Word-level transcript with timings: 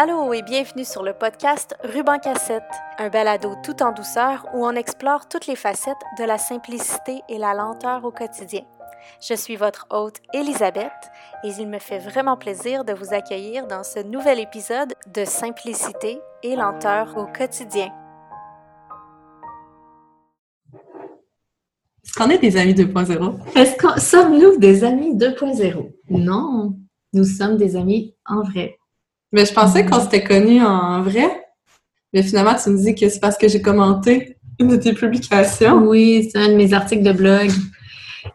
Allô 0.00 0.32
et 0.32 0.42
bienvenue 0.42 0.84
sur 0.84 1.02
le 1.02 1.12
podcast 1.12 1.74
Ruban 1.82 2.20
Cassette, 2.20 2.62
un 2.98 3.08
balado 3.08 3.56
tout 3.64 3.82
en 3.82 3.90
douceur 3.90 4.46
où 4.54 4.64
on 4.64 4.76
explore 4.76 5.28
toutes 5.28 5.48
les 5.48 5.56
facettes 5.56 5.96
de 6.20 6.22
la 6.22 6.38
simplicité 6.38 7.22
et 7.28 7.36
la 7.36 7.52
lenteur 7.52 8.04
au 8.04 8.12
quotidien. 8.12 8.60
Je 9.20 9.34
suis 9.34 9.56
votre 9.56 9.88
hôte 9.90 10.18
Elisabeth 10.32 10.92
et 11.42 11.48
il 11.48 11.66
me 11.66 11.80
fait 11.80 11.98
vraiment 11.98 12.36
plaisir 12.36 12.84
de 12.84 12.92
vous 12.92 13.12
accueillir 13.12 13.66
dans 13.66 13.82
ce 13.82 13.98
nouvel 13.98 14.38
épisode 14.38 14.94
de 15.12 15.24
Simplicité 15.24 16.20
et 16.44 16.54
lenteur 16.54 17.16
au 17.16 17.26
quotidien. 17.26 17.88
Est-ce 22.04 22.12
qu'on 22.16 22.30
est 22.30 22.38
des 22.38 22.56
amis 22.56 22.74
2.0? 22.74 23.56
Est-ce 23.56 23.74
que 23.74 24.00
sommes-nous 24.00 24.58
des 24.58 24.84
amis 24.84 25.16
2.0? 25.16 25.92
Non, 26.10 26.78
nous 27.12 27.24
sommes 27.24 27.56
des 27.56 27.74
amis 27.74 28.14
en 28.24 28.42
vrai. 28.42 28.78
Mais 29.32 29.44
je 29.44 29.52
pensais 29.52 29.84
qu'on 29.84 30.00
s'était 30.00 30.24
connus 30.24 30.62
en 30.62 31.02
vrai. 31.02 31.28
Mais 32.12 32.22
finalement, 32.22 32.54
tu 32.54 32.70
me 32.70 32.78
dis 32.78 32.94
que 32.94 33.08
c'est 33.08 33.20
parce 33.20 33.36
que 33.36 33.48
j'ai 33.48 33.60
commenté 33.60 34.36
une 34.58 34.68
de 34.68 34.76
tes 34.76 34.94
publications. 34.94 35.86
Oui, 35.86 36.30
c'est 36.30 36.38
un 36.38 36.48
de 36.48 36.54
mes 36.54 36.72
articles 36.72 37.02
de 37.02 37.12
blog. 37.12 37.50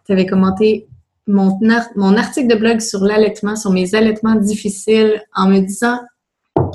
Tu 0.05 0.11
avais 0.11 0.25
commenté 0.25 0.87
mon, 1.27 1.59
mon 1.95 2.17
article 2.17 2.47
de 2.47 2.55
blog 2.55 2.79
sur 2.79 3.03
l'allaitement, 3.03 3.55
sur 3.55 3.71
mes 3.71 3.95
allaitements 3.95 4.35
difficiles, 4.35 5.21
en 5.33 5.47
me 5.47 5.59
disant 5.59 5.99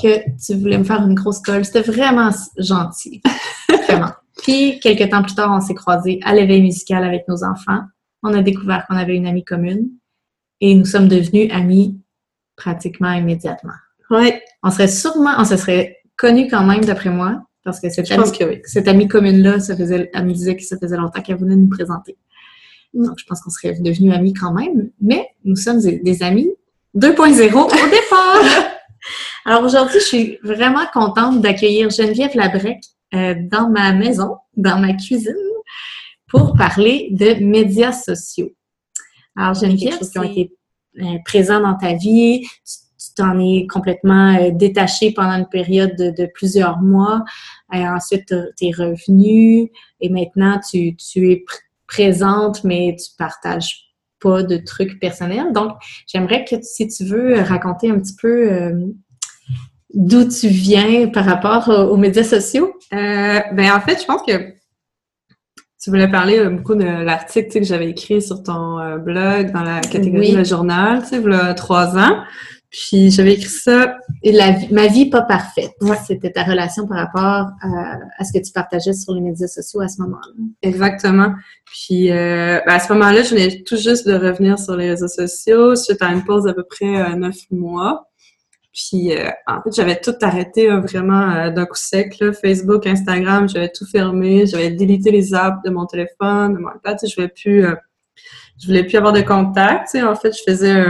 que 0.02 0.19
tu 0.45 0.55
voulais 0.55 0.79
me 0.79 0.85
faire 0.85 1.02
une 1.02 1.15
grosse 1.15 1.41
colle. 1.41 1.65
C'était 1.65 1.82
vraiment 1.82 2.30
gentil. 2.59 3.23
vraiment. 3.87 4.10
Puis, 4.43 4.80
quelques 4.80 5.10
temps 5.10 5.23
plus 5.23 5.35
tard, 5.35 5.52
on 5.52 5.60
s'est 5.60 5.74
croisés 5.74 6.21
à 6.24 6.35
l'éveil 6.35 6.62
musical 6.62 7.05
avec 7.05 7.27
nos 7.29 7.45
enfants. 7.45 7.82
On 8.23 8.35
a 8.35 8.43
découvert 8.43 8.87
qu'on 8.87 8.96
avait 8.96 9.16
une 9.16 9.27
amie 9.27 9.45
commune 9.45 9.91
et 10.60 10.74
nous 10.74 10.85
sommes 10.85 11.09
devenus 11.09 11.52
amis 11.52 12.01
pratiquement 12.57 13.12
immédiatement. 13.12 13.74
Oui. 14.11 14.33
On 14.62 14.71
serait 14.71 14.89
sûrement, 14.89 15.35
on 15.39 15.45
se 15.45 15.57
serait 15.57 15.98
connus 16.16 16.49
quand 16.49 16.65
même, 16.65 16.85
d'après 16.85 17.11
moi, 17.11 17.43
parce 17.65 17.80
que 17.80 17.91
cette, 17.91 18.10
amie, 18.10 18.23
pense 18.23 18.37
que 18.37 18.45
oui. 18.45 18.60
cette 18.65 18.88
amie 18.88 19.09
commune-là, 19.09 19.60
ça 19.60 19.77
faisait, 19.77 20.10
elle 20.13 20.27
me 20.27 20.32
disait 20.32 20.57
que 20.57 20.63
ça 20.63 20.77
faisait 20.79 20.96
longtemps 20.96 21.23
qu'elle 21.23 21.37
voulait 21.37 21.57
nous 21.57 21.69
présenter. 21.69 22.16
Donc, 22.95 23.19
je 23.19 23.24
pense 23.27 23.41
qu'on 23.41 23.51
serait 23.51 23.74
devenus 23.80 24.15
amis 24.15 24.32
quand 24.32 24.52
même, 24.52 24.91
mais 25.01 25.29
nous 25.45 25.57
sommes 25.57 25.80
des, 25.80 26.23
amis 26.23 26.51
2.0 26.97 27.55
au 27.55 27.69
départ. 27.91 28.73
Alors 29.45 29.63
aujourd'hui, 29.63 30.01
je 30.01 30.05
suis 30.05 30.38
vraiment 30.43 30.85
contente 30.93 31.41
d'accueillir 31.41 31.91
Geneviève 31.91 32.35
Labrec 32.35 32.79
euh, 33.15 33.35
dans 33.51 33.69
ma 33.69 33.93
maison, 33.93 34.37
dans 34.57 34.79
ma 34.79 34.95
cuisine, 34.95 35.35
pour 36.29 36.54
parler 36.54 37.09
de 37.13 37.43
médias 37.45 37.93
sociaux. 37.93 38.51
Alors 39.37 39.54
Geneviève, 39.54 39.99
qui 39.99 40.19
ont 40.19 40.23
été 40.23 40.52
euh, 41.01 41.19
présents 41.25 41.60
dans 41.60 41.77
ta 41.77 41.95
vie, 41.95 42.43
tu 42.43 42.88
t'en 43.19 43.38
es 43.38 43.66
complètement 43.66 44.37
euh, 44.37 44.51
détachée 44.52 45.13
pendant 45.13 45.37
une 45.37 45.49
période 45.49 45.95
de, 45.97 46.11
de 46.11 46.29
plusieurs 46.33 46.79
mois. 46.79 47.25
Et 47.73 47.87
ensuite, 47.87 48.35
tu 48.57 48.66
es 48.66 48.71
revenue 48.71 49.71
et 50.01 50.09
maintenant 50.09 50.59
tu, 50.71 50.97
tu 50.97 51.30
es 51.30 51.45
pr- 51.47 51.60
présente, 51.87 52.65
mais 52.65 52.97
tu 52.99 53.10
partages 53.19 53.85
pas 54.21 54.43
de 54.43 54.57
trucs 54.57 54.99
personnels. 54.99 55.52
Donc, 55.52 55.73
j'aimerais 56.07 56.45
que 56.45 56.57
si 56.63 56.88
tu 56.88 57.05
veux 57.05 57.41
raconter 57.41 57.91
un 57.91 57.99
petit 57.99 58.16
peu 58.21 58.52
euh, 58.52 58.87
d'où 59.95 60.29
tu 60.29 60.49
viens 60.49 61.09
par 61.09 61.25
rapport 61.25 61.69
aux, 61.69 61.93
aux 61.93 61.97
médias 61.97 62.25
sociaux. 62.25 62.73
Euh, 62.93 63.41
ben, 63.53 63.73
en 63.73 63.80
fait, 63.80 64.00
je 64.00 64.06
pense 64.06 64.22
que 64.22 64.55
tu 65.81 65.91
voulais 65.91 66.10
parler 66.10 66.38
euh, 66.38 66.50
beaucoup 66.50 66.75
de 66.75 66.84
l'article 66.84 67.47
tu 67.47 67.53
sais, 67.53 67.60
que 67.60 67.66
j'avais 67.66 67.88
écrit 67.91 68.21
sur 68.21 68.43
ton 68.43 68.81
euh, 68.81 68.99
blog 68.99 69.53
dans 69.53 69.62
la 69.62 69.81
catégorie 69.81 70.31
Oui. 70.31 70.37
Le 70.37 70.44
Journal, 70.44 71.03
tu 71.03 71.09
sais, 71.10 71.22
il 71.25 71.31
y 71.31 71.34
a 71.34 71.55
trois 71.55 71.97
ans. 71.97 72.22
Puis 72.71 73.11
j'avais 73.11 73.33
écrit 73.33 73.49
ça. 73.49 73.97
Et 74.22 74.31
la 74.31 74.50
vie- 74.50 74.69
ma 74.72 74.88
vie 74.88 75.09
pas 75.09 75.22
parfaite. 75.22 75.72
Ouais. 75.81 75.97
C'était 76.06 76.31
ta 76.31 76.44
relation 76.44 76.87
par 76.87 76.99
rapport 76.99 77.50
à, 77.62 77.99
à 78.19 78.25
ce 78.25 78.33
que 78.38 78.44
tu 78.44 78.53
partageais 78.53 78.93
sur 78.93 79.15
les 79.15 79.22
médias 79.22 79.47
sociaux 79.47 79.81
à 79.81 79.88
ce 79.88 80.03
moment-là. 80.03 80.33
Exactement. 80.60 81.34
Puis 81.65 82.10
euh, 82.10 82.60
ben, 82.66 82.75
à 82.75 82.78
ce 82.78 82.92
moment-là, 82.92 83.22
je 83.22 83.31
venais 83.31 83.62
tout 83.62 83.76
juste 83.76 84.06
de 84.06 84.12
revenir 84.12 84.59
sur 84.59 84.76
les 84.76 84.91
réseaux 84.91 85.09
sociaux 85.09 85.76
suite 85.76 86.03
à 86.03 86.12
une 86.12 86.25
pause 86.25 86.44
d'à 86.44 86.53
peu 86.53 86.65
près 86.65 87.00
euh, 87.00 87.15
neuf 87.15 87.37
mois. 87.50 88.04
Puis 88.75 89.16
euh, 89.16 89.31
en 89.47 89.62
fait, 89.62 89.75
j'avais 89.75 89.98
tout 89.98 90.15
arrêté 90.21 90.71
euh, 90.71 90.81
vraiment 90.81 91.31
euh, 91.31 91.50
d'un 91.50 91.65
coup 91.65 91.75
sec. 91.75 92.19
Là. 92.21 92.32
Facebook, 92.34 92.87
Instagram, 92.87 93.48
j'avais 93.48 93.71
tout 93.75 93.87
fermé. 93.87 94.44
J'avais 94.47 94.71
délité 94.71 95.10
les 95.10 95.32
apps 95.34 95.62
de 95.65 95.71
mon 95.71 95.87
téléphone, 95.87 96.53
de 96.53 96.59
mon 96.59 96.69
iPad. 96.76 96.98
Je 97.03 97.15
voulais 97.15 97.28
plus, 97.28 97.65
je 98.60 98.66
voulais 98.66 98.84
plus 98.84 98.98
avoir 98.98 99.15
de 99.15 99.22
contact. 99.22 99.94
En 99.97 100.15
fait, 100.15 100.37
je 100.37 100.42
faisais 100.47 100.84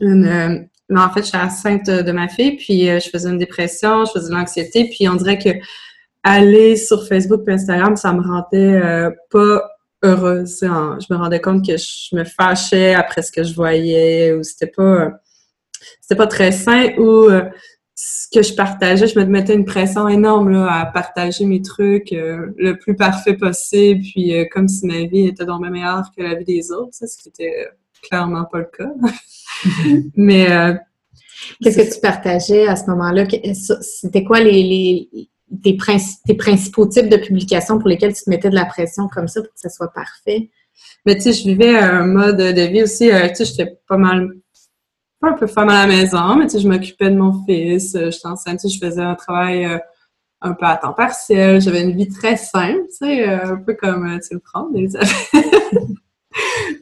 une, 0.00 0.68
mais 0.88 1.00
en 1.00 1.10
fait, 1.10 1.22
je 1.22 1.28
suis 1.28 1.36
enceinte 1.36 1.90
de 1.90 2.12
ma 2.12 2.28
fille, 2.28 2.56
puis 2.56 2.88
euh, 2.88 3.00
je 3.00 3.08
faisais 3.10 3.28
une 3.28 3.38
dépression, 3.38 4.04
je 4.04 4.12
faisais 4.12 4.30
de 4.30 4.34
l'anxiété, 4.34 4.88
puis 4.88 5.08
on 5.08 5.16
dirait 5.16 5.38
que 5.38 5.50
aller 6.22 6.76
sur 6.76 7.06
Facebook 7.06 7.42
et 7.48 7.52
Instagram, 7.52 7.96
ça 7.96 8.12
me 8.12 8.20
rendait 8.20 8.82
euh, 8.82 9.10
pas 9.30 9.62
heureuse. 10.02 10.58
Je 10.60 11.12
me 11.12 11.16
rendais 11.16 11.40
compte 11.40 11.66
que 11.66 11.76
je 11.76 12.14
me 12.14 12.24
fâchais 12.24 12.94
après 12.94 13.22
ce 13.22 13.32
que 13.32 13.42
je 13.42 13.54
voyais, 13.54 14.32
ou 14.32 14.42
c'était 14.42 14.66
pas 14.68 15.12
c'était 16.00 16.16
pas 16.16 16.26
très 16.26 16.52
sain, 16.52 16.90
ou 16.98 17.30
euh, 17.30 17.42
ce 17.96 18.28
que 18.32 18.42
je 18.42 18.54
partageais, 18.54 19.06
je 19.06 19.18
me 19.18 19.24
mettais 19.24 19.54
une 19.54 19.64
pression 19.64 20.08
énorme 20.08 20.50
là, 20.50 20.80
à 20.80 20.86
partager 20.86 21.46
mes 21.46 21.62
trucs 21.62 22.10
le 22.12 22.74
plus 22.74 22.94
parfait 22.94 23.34
possible, 23.34 24.02
puis 24.02 24.48
comme 24.50 24.68
si 24.68 24.86
ma 24.86 25.06
vie 25.06 25.28
était 25.28 25.46
donc 25.46 25.62
bien 25.62 25.70
meilleure 25.70 26.04
que 26.16 26.22
la 26.22 26.34
vie 26.34 26.44
des 26.44 26.70
autres, 26.72 26.92
ça, 26.92 27.06
ce 27.06 27.16
qui 27.16 27.30
était 27.30 27.68
clairement 28.02 28.44
pas 28.44 28.58
le 28.58 28.70
cas. 28.76 28.90
Mais 30.16 30.50
euh, 30.50 30.74
Qu'est-ce 31.62 31.76
que 31.78 31.94
tu 31.94 32.00
partageais 32.00 32.66
à 32.66 32.76
ce 32.76 32.86
moment-là? 32.90 33.26
Que- 33.26 33.36
C'était 33.82 34.24
quoi 34.24 34.40
les, 34.40 34.62
les- 34.62 35.28
tes, 35.62 35.74
princi- 35.74 36.18
tes 36.26 36.34
principaux 36.34 36.86
types 36.86 37.08
de 37.08 37.16
publications 37.18 37.78
pour 37.78 37.88
lesquels 37.88 38.14
tu 38.14 38.24
te 38.24 38.30
mettais 38.30 38.50
de 38.50 38.54
la 38.54 38.64
pression 38.64 39.08
comme 39.08 39.28
ça 39.28 39.42
pour 39.42 39.52
que 39.52 39.60
ça 39.60 39.68
soit 39.68 39.92
parfait? 39.92 40.50
Mais 41.04 41.14
tu 41.16 41.22
sais, 41.22 41.32
je 41.32 41.44
vivais 41.44 41.76
un 41.78 42.06
mode 42.06 42.38
de 42.38 42.62
vie 42.62 42.82
aussi, 42.82 43.10
euh, 43.12 43.28
tu 43.28 43.36
sais, 43.36 43.44
j'étais 43.44 43.78
pas 43.86 43.96
mal, 43.96 44.30
pas 45.20 45.30
un 45.30 45.32
peu 45.34 45.46
femme 45.46 45.68
à 45.68 45.86
la 45.86 45.94
maison, 45.94 46.36
mais 46.36 46.46
tu 46.46 46.52
sais, 46.52 46.60
je 46.60 46.68
m'occupais 46.68 47.10
de 47.10 47.16
mon 47.16 47.44
fils, 47.44 47.94
euh, 47.94 48.10
j'étais 48.10 48.26
enceinte, 48.26 48.60
tu 48.60 48.68
sais, 48.68 48.74
je 48.74 48.84
faisais 48.84 49.02
un 49.02 49.14
travail 49.14 49.66
euh, 49.66 49.78
un 50.40 50.52
peu 50.54 50.66
à 50.66 50.76
temps 50.76 50.92
partiel, 50.94 51.60
j'avais 51.60 51.82
une 51.82 51.96
vie 51.96 52.08
très 52.08 52.36
simple, 52.36 52.80
tu 52.88 53.06
sais, 53.06 53.28
euh, 53.28 53.52
un 53.54 53.56
peu 53.56 53.74
comme 53.74 54.06
euh, 54.06 54.18
tu 54.18 54.34
le 54.34 54.40
prends. 54.40 54.68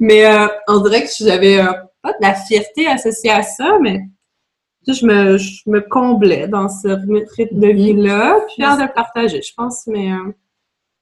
mais 0.01 0.27
euh, 0.27 0.47
on 0.69 0.81
dirait 0.81 1.03
que 1.05 1.11
j'avais 1.19 1.61
euh, 1.61 1.73
pas 2.03 2.13
de 2.13 2.19
la 2.21 2.35
fierté 2.35 2.87
associée 2.87 3.31
à 3.31 3.43
ça, 3.43 3.79
mais 3.81 4.01
je 4.87 5.07
me, 5.07 5.39
je 5.39 5.63
me 5.67 5.81
comblais 5.81 6.47
dans 6.49 6.69
ce 6.69 6.89
rythme 7.37 7.59
de 7.61 7.69
Mhm. 7.69 7.77
vie-là, 7.77 8.37
puis 8.49 8.65
hâte 8.65 8.81
de 8.81 8.93
partager, 8.93 9.41
je 9.43 9.53
pense, 9.57 9.87
mais 9.87 10.13
euh, 10.13 10.33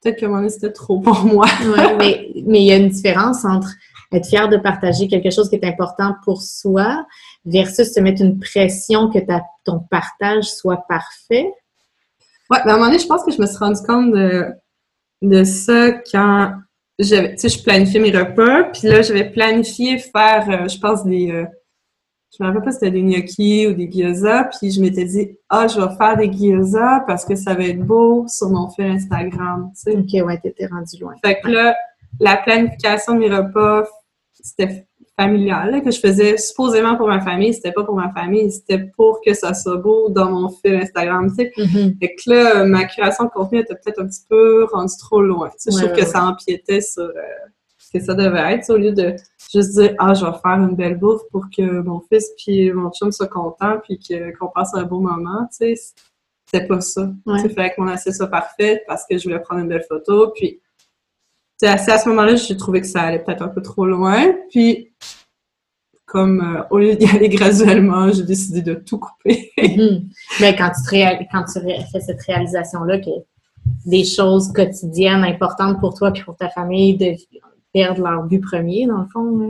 peut-être 0.03 0.21
que 0.21 0.27
mon 0.27 0.49
c'était 0.49 0.73
trop 0.73 1.01
pour 1.01 1.21
moi. 1.25 1.47
Ouais, 1.77 1.97
mais 1.97 2.29
mais 2.47 2.61
il 2.63 2.67
y 2.69 2.73
a 2.73 2.77
une 2.77 2.89
différence 2.91 3.45
entre 3.45 3.71
être 4.13 4.27
fier 4.29 4.49
de 4.49 4.59
partager 4.59 5.09
quelque 5.09 5.31
chose 5.31 5.49
qui 5.49 5.57
est 5.57 5.65
important 5.65 6.15
pour 6.25 6.43
soi 6.43 7.07
versus 7.47 7.93
te 7.93 8.01
mettre 8.01 8.21
une 8.23 8.39
pression 8.39 9.11
que 9.11 9.19
ta, 9.19 9.43
ton 9.65 9.81
partage 9.91 10.45
soit 10.45 10.85
parfait. 10.87 11.51
Ouais, 12.51 12.59
ben 12.65 12.73
à 12.73 12.75
un 12.75 12.77
moment 12.77 12.87
donné, 12.87 12.99
je 12.99 13.07
pense 13.07 13.25
que 13.25 13.33
je 13.33 13.41
me 13.41 13.47
suis 13.47 13.57
rendu 13.57 13.81
compte 13.87 14.13
de, 14.13 14.49
de 15.23 15.45
ça 15.45 15.93
quand 16.13 16.53
j'avais, 16.99 17.35
tu 17.35 17.49
sais, 17.49 17.49
je 17.49 17.63
planifiais 17.63 18.01
mes 18.01 18.17
repas, 18.17 18.65
puis 18.65 18.89
là, 18.89 19.03
j'avais 19.03 19.31
planifié 19.31 19.99
faire, 19.99 20.49
euh, 20.49 20.69
je 20.69 20.79
pense, 20.79 21.05
des, 21.05 21.31
euh, 21.31 21.45
je 22.39 22.43
me 22.43 22.49
rappelle 22.49 22.63
pas 22.63 22.71
si 22.71 22.79
c'était 22.79 22.91
des 22.91 23.03
gnocchis 23.03 23.67
ou 23.67 23.75
des 23.75 23.91
gyoza, 23.91 24.45
puis 24.45 24.71
je 24.71 24.81
m'étais 24.81 25.05
dit, 25.05 25.37
ah, 25.49 25.67
je 25.67 25.81
vais 25.81 25.95
faire 25.97 26.17
des 26.17 26.33
gyoza 26.33 27.05
parce 27.07 27.25
que 27.25 27.35
ça 27.35 27.55
va 27.55 27.65
être 27.65 27.85
beau 27.85 28.27
sur 28.29 28.49
mon 28.49 28.71
fil 28.71 28.87
Instagram, 28.87 29.71
tu 29.75 29.93
sais. 29.93 29.97
Ok, 29.97 30.27
ouais, 30.27 30.39
t'étais 30.39 30.67
rendu 30.67 30.99
loin. 31.01 31.15
Fait 31.25 31.41
que 31.41 31.49
là, 31.49 31.77
la 32.21 32.37
planification 32.37 33.15
de 33.15 33.19
mes 33.19 33.35
repas, 33.35 33.85
c'était 34.33 34.87
familial, 35.19 35.71
là, 35.71 35.81
que 35.81 35.91
je 35.91 36.01
faisais 36.01 36.39
supposément 36.39 36.97
pour 36.97 37.07
ma 37.07 37.21
famille, 37.21 37.53
c'était 37.53 37.73
pas 37.73 37.85
pour 37.85 37.95
ma 37.95 38.11
famille, 38.13 38.51
c'était 38.51 38.79
pour 38.97 39.21
que 39.25 39.35
ça 39.35 39.53
soit 39.53 39.77
beau 39.77 40.09
dans 40.09 40.31
mon 40.31 40.49
fil 40.49 40.75
Instagram, 40.75 41.29
tu 41.29 41.45
sais. 41.45 41.53
Mhm. 41.57 41.97
Fait 42.01 42.15
que 42.15 42.31
là, 42.31 42.65
ma 42.65 42.85
création 42.85 43.25
de 43.25 43.31
contenu 43.31 43.61
était 43.61 43.75
peut-être 43.75 44.01
un 44.01 44.07
petit 44.07 44.25
peu 44.29 44.65
rendue 44.65 44.97
trop 44.99 45.21
loin. 45.21 45.51
Tu 45.51 45.55
sais, 45.59 45.71
je 45.73 45.77
trouve 45.77 45.97
ouais, 45.97 46.01
que 46.01 46.07
ça 46.07 46.25
empiétait 46.25 46.81
sur 46.81 47.03
euh, 47.03 47.13
ce 47.79 47.99
que 47.99 48.05
ça 48.05 48.15
devait 48.15 48.55
être, 48.55 48.71
au 48.71 48.77
lieu 48.79 48.93
de 48.93 49.15
juste 49.53 49.75
dire 49.75 49.95
ah 49.99 50.15
je 50.15 50.25
vais 50.25 50.33
faire 50.33 50.59
une 50.59 50.77
belle 50.77 50.97
bouffe 50.97 51.23
pour 51.31 51.45
que 51.55 51.81
mon 51.81 52.01
fils 52.01 52.31
puis 52.39 52.73
mon 52.73 52.91
chum 52.91 53.13
soient 53.13 53.27
contents 53.27 53.79
puis 53.83 54.01
qu'on 54.39 54.49
passe 54.49 54.75
un 54.75 54.85
beau 54.85 55.01
moment. 55.01 55.47
Tu 55.51 55.77
sais, 55.77 55.93
c'était 56.47 56.67
pas 56.67 56.81
ça. 56.81 57.11
Tu 57.27 57.39
sais, 57.39 57.49
fait 57.51 57.71
que 57.71 57.81
mon 57.81 57.89
assiette 57.89 58.15
soit 58.15 58.29
parfaite 58.29 58.83
parce 58.87 59.05
que 59.07 59.19
je 59.19 59.25
voulais 59.25 59.41
prendre 59.41 59.61
une 59.61 59.69
belle 59.69 59.85
photo. 59.87 60.33
Puis 60.35 60.61
c'est 61.59 61.69
à 61.69 61.99
ce 61.99 62.09
moment-là, 62.09 62.35
j'ai 62.37 62.57
trouvé 62.57 62.81
que 62.81 62.87
ça 62.87 63.03
allait 63.03 63.21
peut-être 63.21 63.43
un 63.43 63.49
peu 63.49 63.63
trop 63.63 63.87
loin. 63.87 64.35
Puis 64.51 64.93
comme 66.05 66.41
euh, 66.41 66.63
au 66.71 66.79
lieu 66.79 66.95
d'y 66.97 67.07
aller 67.15 67.29
graduellement, 67.29 68.13
j'ai 68.13 68.25
décidé 68.25 68.63
de 68.63 68.75
tout 68.75 68.99
couper. 68.99 69.51
Mhm. 69.63 70.09
Mais 70.41 70.57
quand 70.57 70.71
tu, 70.71 70.83
te 70.83 70.91
réal- 70.91 71.27
quand 71.31 71.45
tu 71.45 71.59
ré- 71.61 71.85
fais 71.93 72.01
cette 72.01 72.21
réalisation-là, 72.23 72.99
que 72.99 73.11
des 73.87 74.05
choses 74.05 74.53
quotidiennes 74.53 75.23
importantes 75.25 75.79
pour 75.79 75.95
toi 75.95 76.13
et 76.15 76.21
pour 76.23 76.37
ta 76.37 76.49
famille 76.49 76.97
de 76.97 77.15
perdre 77.73 78.03
leur 78.03 78.25
but 78.25 78.41
premier, 78.41 78.87
dans 78.87 78.99
le 78.99 79.07
fond, 79.13 79.41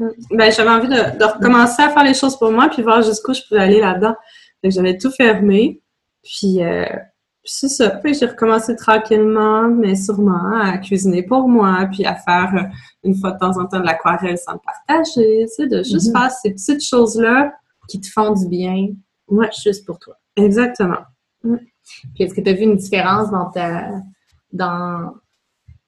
hein, 0.00 0.08
Ben, 0.32 0.50
j'avais 0.52 0.70
envie 0.70 0.88
de, 0.88 1.16
de 1.18 1.24
recommencer 1.24 1.80
à 1.82 1.90
faire 1.90 2.02
les 2.04 2.12
choses 2.14 2.36
pour 2.36 2.50
moi, 2.50 2.68
puis 2.68 2.82
voir 2.82 3.02
jusqu'où 3.02 3.32
je 3.34 3.42
pouvais 3.48 3.60
aller 3.60 3.80
là-dedans. 3.80 4.16
J'avais 4.64 4.98
tout 4.98 5.10
fermé. 5.12 5.80
Puis, 6.24 6.62
euh, 6.62 6.84
puis 7.42 7.52
c'est 7.54 7.68
ça. 7.68 7.90
Puis 7.90 8.14
j'ai 8.14 8.26
recommencé 8.26 8.76
tranquillement, 8.76 9.68
mais 9.68 9.96
sûrement, 9.96 10.60
à 10.60 10.78
cuisiner 10.78 11.22
pour 11.22 11.48
moi, 11.48 11.86
puis 11.90 12.04
à 12.04 12.14
faire 12.14 12.52
euh, 12.54 12.62
une 13.04 13.14
fois 13.16 13.32
de 13.32 13.38
temps 13.38 13.58
en 13.60 13.66
temps 13.66 13.80
de 13.80 13.84
l'aquarelle 13.84 14.38
sans 14.38 14.52
le 14.52 14.58
partager, 14.64 15.46
tu 15.48 15.54
sais, 15.54 15.66
de 15.66 15.82
juste 15.82 16.08
Mhm. 16.14 16.20
faire 16.20 16.30
ces 16.30 16.50
petites 16.52 16.84
choses-là. 16.84 17.52
Qui 17.88 18.00
te 18.00 18.06
font 18.08 18.32
du 18.32 18.46
bien, 18.46 18.88
Ouais, 19.28 19.50
juste 19.64 19.84
pour 19.84 19.98
toi. 19.98 20.14
exactement. 20.36 21.00
Puis 21.42 21.58
est-ce 22.20 22.32
que 22.32 22.40
tu 22.40 22.48
as 22.48 22.52
vu 22.52 22.62
une 22.62 22.76
différence 22.76 23.28
dans 23.32 23.50
ta, 23.50 23.88
dans 24.52 25.14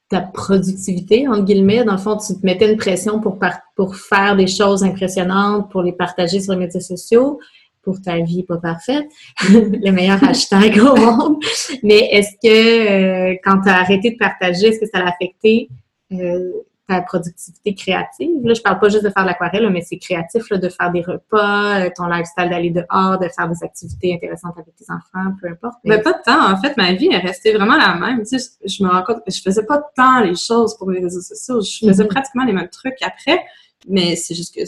ta 0.09 0.21
productivité, 0.21 1.29
entre 1.29 1.45
guillemets? 1.45 1.85
Dans 1.85 1.93
le 1.93 1.99
fond, 1.99 2.17
tu 2.17 2.35
te 2.35 2.45
mettais 2.45 2.71
une 2.71 2.77
pression 2.77 3.21
pour, 3.21 3.39
par- 3.39 3.61
pour 3.77 3.95
faire 3.95 4.35
des 4.37 4.49
choses 4.49 4.83
impressionnantes, 4.83 5.71
pour 5.71 5.83
les 5.83 5.93
partager 5.93 6.41
sur 6.41 6.53
les 6.55 6.59
médias 6.59 6.81
sociaux, 6.81 7.39
pour 7.85 8.01
ta 8.01 8.19
vie 8.21 8.43
pas 8.43 8.59
parfaite, 8.59 9.07
le 9.51 9.91
meilleur 9.91 10.23
hashtag 10.25 10.79
au 10.79 10.97
monde. 10.97 11.37
Mais 11.83 12.09
est-ce 12.13 12.33
que 12.43 13.33
euh, 13.33 13.37
quand 13.45 13.61
tu 13.63 13.69
as 13.69 13.79
arrêté 13.79 14.11
de 14.13 14.17
partager, 14.17 14.69
est-ce 14.69 14.81
que 14.81 14.87
ça 14.87 14.99
a 15.05 15.09
affecté 15.09 15.69
euh, 16.13 16.51
ta 16.89 17.01
productivité 17.03 17.75
créative? 17.75 18.45
Là, 18.45 18.55
je 18.55 18.61
parle 18.61 18.79
pas 18.79 18.89
juste 18.89 19.05
de 19.05 19.11
faire 19.11 19.23
de 19.23 19.29
l'aquarelle, 19.29 19.69
mais 19.71 19.81
c'est 19.81 19.97
créatif 19.99 20.51
là, 20.51 20.59
de 20.59 20.69
faire 20.69 20.91
des 20.93 21.01
repas, 21.03 21.81
euh, 21.81 21.91
ton 21.97 22.07
lifestyle 22.07 22.49
d'aller 22.51 22.71
dehors, 22.71 23.19
de 23.19 23.29
faire 23.29 23.49
des 23.49 23.63
activités 23.63 24.15
intéressantes 24.15 24.55
avec 24.57 24.75
tes 24.77 24.85
enfants, 24.91 25.31
peu 25.41 25.49
importe. 25.49 25.77
Ben, 25.85 26.03
pas 26.03 26.13
de 26.13 26.23
temps. 26.25 26.53
En 26.53 26.57
fait, 26.61 26.77
ma 26.77 26.93
vie 26.93 27.09
est 27.11 27.19
restée 27.19 27.53
vraiment 27.53 27.77
la 27.77 27.95
même. 27.95 28.21
Tu 28.21 28.39
sais, 28.39 28.51
je, 28.65 28.77
je 28.77 28.85
me 28.85 28.89
rends 28.91 29.03
compte 29.03 29.25
que 29.25 29.33
je 29.33 29.41
faisais 29.41 29.65
pas 29.65 29.83
tant 29.97 30.21
les 30.21 30.35
choses 30.35 30.77
pour 30.77 30.91
les 30.91 31.01
réseaux 31.01 31.21
sociaux. 31.23 31.61
Je 31.61 31.87
faisais 31.87 32.03
Mhm. 32.05 32.09
pratiquement 32.09 32.45
les 32.45 32.53
mêmes 32.53 32.69
trucs 32.69 33.01
après, 33.03 33.43
mais 33.89 34.17
c'est 34.17 34.35
juste 34.35 34.55
que 34.55 34.63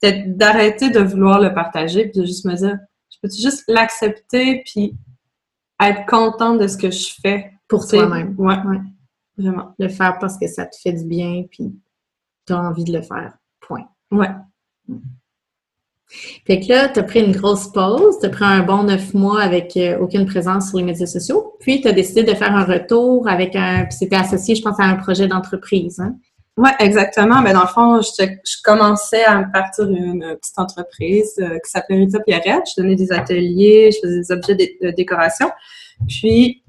c'était 0.00 0.24
d'arrêter 0.26 0.90
de 0.90 1.00
vouloir 1.00 1.40
le 1.40 1.52
partager 1.52 2.08
puis 2.08 2.20
de 2.20 2.26
juste 2.26 2.44
me 2.44 2.54
dire, 2.54 2.78
je 3.10 3.18
peux 3.22 3.28
juste 3.28 3.64
l'accepter 3.68 4.62
puis 4.64 4.94
être 5.80 6.06
contente 6.06 6.58
de 6.58 6.66
ce 6.66 6.76
que 6.76 6.90
je 6.90 7.10
fais. 7.20 7.52
pour 7.68 7.86
toi-même. 7.86 8.34
Ouais. 8.38 8.56
Ouais. 8.64 8.80
Vraiment. 9.38 9.74
Le 9.78 9.88
faire 9.88 10.18
parce 10.18 10.36
que 10.38 10.46
ça 10.46 10.66
te 10.66 10.76
fait 10.76 10.92
du 10.92 11.04
bien, 11.04 11.44
puis 11.50 11.72
tu 12.46 12.52
as 12.52 12.60
envie 12.60 12.84
de 12.84 12.92
le 12.92 13.02
faire. 13.02 13.38
Point. 13.60 13.88
Ouais. 14.10 14.28
Fait 16.44 16.58
que 16.58 16.68
là, 16.68 16.88
tu 16.88 16.98
as 16.98 17.04
pris 17.04 17.24
une 17.24 17.32
grosse 17.32 17.68
pause, 17.68 18.18
tu 18.18 18.26
as 18.26 18.30
pris 18.30 18.44
un 18.44 18.64
bon 18.64 18.82
neuf 18.82 19.14
mois 19.14 19.40
avec 19.40 19.76
euh, 19.76 19.98
aucune 19.98 20.26
présence 20.26 20.70
sur 20.70 20.78
les 20.78 20.84
médias 20.84 21.06
sociaux, 21.06 21.54
puis 21.60 21.80
tu 21.80 21.86
as 21.86 21.92
décidé 21.92 22.24
de 22.24 22.34
faire 22.34 22.54
un 22.54 22.64
retour 22.64 23.28
avec 23.28 23.54
un. 23.54 23.84
Puis 23.84 23.96
c'était 23.96 24.16
associé, 24.16 24.56
je 24.56 24.62
pense, 24.62 24.80
à 24.80 24.84
un 24.84 24.96
projet 24.96 25.28
d'entreprise. 25.28 26.00
Hein? 26.00 26.16
Ouais, 26.60 26.72
exactement. 26.78 27.40
Ben, 27.40 27.54
dans 27.54 27.62
le 27.62 27.68
fond, 27.68 28.02
je, 28.02 28.62
commençais 28.62 29.24
à 29.24 29.42
partir 29.44 29.88
une 29.88 30.36
petite 30.36 30.58
entreprise 30.58 31.32
euh, 31.38 31.58
qui 31.58 31.70
s'appelait 31.70 31.96
Rita 32.00 32.20
Pierrette. 32.20 32.64
Je 32.76 32.82
donnais 32.82 32.96
des 32.96 33.10
ateliers, 33.12 33.90
je 33.90 34.06
faisais 34.06 34.20
des 34.20 34.30
objets 34.30 34.54
de, 34.56 34.88
de 34.88 34.90
décoration. 34.90 35.50
Puis, 36.06 36.62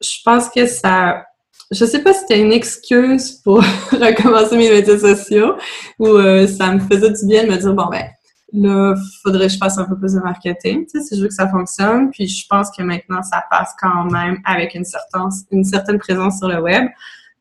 je 0.00 0.16
pense 0.24 0.48
que 0.48 0.64
ça... 0.64 1.26
Je 1.70 1.84
sais 1.84 2.02
pas 2.02 2.14
si 2.14 2.20
c'était 2.20 2.40
une 2.40 2.52
excuse 2.52 3.32
pour 3.32 3.58
recommencer 3.90 4.56
mes 4.56 4.70
médias 4.70 4.98
sociaux 4.98 5.56
ou 5.98 6.06
euh, 6.06 6.46
ça 6.46 6.72
me 6.72 6.80
faisait 6.80 7.10
du 7.10 7.26
bien 7.26 7.44
de 7.44 7.50
me 7.50 7.58
dire, 7.58 7.74
bon, 7.74 7.88
ben, 7.90 8.06
là, 8.54 8.94
faudrait 9.22 9.48
que 9.48 9.52
je 9.52 9.58
fasse 9.58 9.76
un 9.76 9.84
peu 9.84 9.98
plus 9.98 10.14
de 10.14 10.20
marketing, 10.20 10.86
tu 10.86 10.98
sais, 10.98 11.04
si 11.04 11.16
je 11.16 11.20
veux 11.20 11.28
que 11.28 11.34
ça 11.34 11.50
fonctionne. 11.50 12.10
Puis, 12.10 12.26
je 12.26 12.46
pense 12.48 12.70
que 12.70 12.82
maintenant, 12.82 13.22
ça 13.22 13.44
passe 13.50 13.74
quand 13.78 14.04
même 14.04 14.38
avec 14.46 14.74
une 14.74 14.84
certaine, 14.84 15.28
une 15.50 15.64
certaine 15.64 15.98
présence 15.98 16.38
sur 16.38 16.48
le 16.48 16.62
web. 16.62 16.86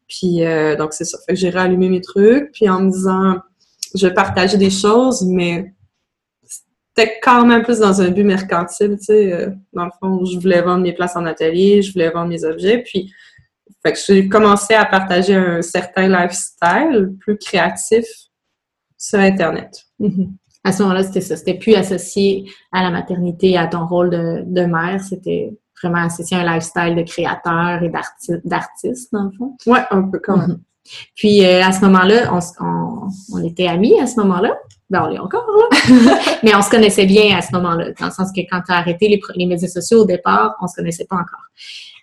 Puis 0.07 0.45
euh, 0.45 0.75
donc 0.75 0.93
c'est 0.93 1.05
ça. 1.05 1.17
Fait 1.25 1.33
que 1.33 1.39
j'ai 1.39 1.49
rallumé 1.49 1.89
mes 1.89 2.01
trucs, 2.01 2.51
puis 2.51 2.69
en 2.69 2.81
me 2.81 2.91
disant 2.91 3.37
je 3.95 4.07
vais 4.07 4.13
partager 4.13 4.57
des 4.57 4.69
choses, 4.71 5.23
mais 5.25 5.73
c'était 6.95 7.19
quand 7.21 7.45
même 7.45 7.63
plus 7.63 7.79
dans 7.79 8.01
un 8.01 8.09
but 8.09 8.23
mercantile, 8.23 8.97
tu 8.97 9.05
sais. 9.05 9.33
euh, 9.33 9.49
dans 9.73 9.85
le 9.85 9.91
fond, 9.99 10.25
je 10.25 10.37
voulais 10.39 10.61
vendre 10.61 10.83
mes 10.83 10.93
places 10.93 11.15
en 11.15 11.25
atelier, 11.25 11.81
je 11.81 11.91
voulais 11.93 12.09
vendre 12.09 12.29
mes 12.29 12.43
objets, 12.43 12.79
puis 12.79 13.11
fait 13.85 13.93
que 13.93 13.99
j'ai 14.07 14.29
commencé 14.29 14.73
à 14.73 14.85
partager 14.85 15.35
un 15.35 15.61
certain 15.61 16.07
lifestyle 16.07 17.15
plus 17.19 17.37
créatif 17.37 18.05
sur 18.97 19.19
Internet. 19.19 19.85
Mhm. 19.99 20.35
À 20.63 20.71
ce 20.71 20.83
moment-là, 20.83 21.03
c'était 21.03 21.21
ça. 21.21 21.35
C'était 21.35 21.55
plus 21.55 21.75
associé 21.75 22.45
à 22.71 22.83
la 22.83 22.89
maternité, 22.89 23.57
à 23.57 23.67
ton 23.67 23.85
rôle 23.85 24.09
de, 24.09 24.43
de 24.45 24.61
mère. 24.61 25.01
C'était 25.03 25.53
vraiment 25.83 26.05
associé 26.05 26.37
à 26.37 26.41
un 26.41 26.53
lifestyle 26.53 26.95
de 26.95 27.03
créateur 27.03 27.83
et 27.83 27.89
d'arti- 27.89 28.41
d'artiste, 28.43 29.11
dans 29.13 29.25
le 29.25 29.31
fond. 29.37 29.55
Ouais, 29.65 29.81
un 29.91 30.03
peu 30.03 30.19
quand 30.23 30.37
même. 30.37 30.47
Mhm. 30.49 30.61
Puis 31.15 31.45
euh, 31.45 31.63
à 31.63 31.71
ce 31.71 31.81
moment-là, 31.85 32.33
on, 32.33 32.39
on, 32.65 33.07
on 33.33 33.43
était 33.43 33.67
amis 33.67 33.99
à 33.99 34.07
ce 34.07 34.19
moment-là. 34.19 34.57
Ben, 34.89 35.03
on 35.05 35.09
l'est 35.09 35.19
encore, 35.19 35.45
là. 35.47 36.19
Mais 36.43 36.53
on 36.55 36.61
se 36.61 36.69
connaissait 36.69 37.05
bien 37.05 37.37
à 37.37 37.41
ce 37.41 37.51
moment-là. 37.53 37.91
Dans 37.99 38.05
le 38.07 38.11
sens 38.11 38.31
que 38.35 38.41
quand 38.41 38.61
tu 38.65 38.71
as 38.71 38.77
arrêté 38.77 39.07
les, 39.07 39.21
les 39.35 39.45
médias 39.45 39.67
sociaux 39.69 40.01
au 40.01 40.05
départ, 40.05 40.55
on 40.61 40.67
se 40.67 40.75
connaissait 40.75 41.05
pas 41.05 41.15
encore. 41.15 41.45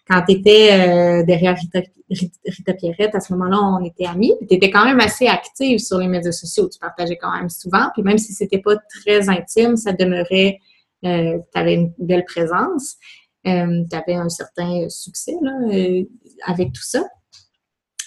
Quand 0.08 0.22
tu 0.26 0.32
étais 0.32 1.22
derrière 1.24 1.56
Rita, 1.56 1.80
Rita, 2.10 2.38
Rita 2.44 2.72
Pierrette, 2.72 3.14
à 3.14 3.20
ce 3.20 3.32
moment-là, 3.34 3.58
on 3.60 3.84
était 3.84 4.06
amis. 4.06 4.32
Tu 4.48 4.56
étais 4.56 4.70
quand 4.70 4.84
même 4.84 4.98
assez 4.98 5.28
active 5.28 5.78
sur 5.78 5.98
les 5.98 6.08
médias 6.08 6.32
sociaux. 6.32 6.68
Tu 6.68 6.80
partageais 6.80 7.16
quand 7.16 7.32
même 7.32 7.48
souvent. 7.48 7.90
Puis 7.92 8.02
même 8.02 8.18
si 8.18 8.32
c'était 8.32 8.58
pas 8.58 8.74
très 9.02 9.28
intime, 9.28 9.76
ça 9.76 9.92
demeurait... 9.92 10.58
Euh, 11.04 11.38
tu 11.52 11.58
avais 11.58 11.74
une 11.74 11.92
belle 11.98 12.24
présence. 12.24 12.96
Euh, 13.46 13.84
tu 13.90 13.96
avais 13.96 14.14
un 14.14 14.28
certain 14.28 14.88
succès 14.88 15.34
là, 15.42 15.52
euh, 15.72 16.04
avec 16.46 16.72
tout 16.72 16.82
ça. 16.82 17.04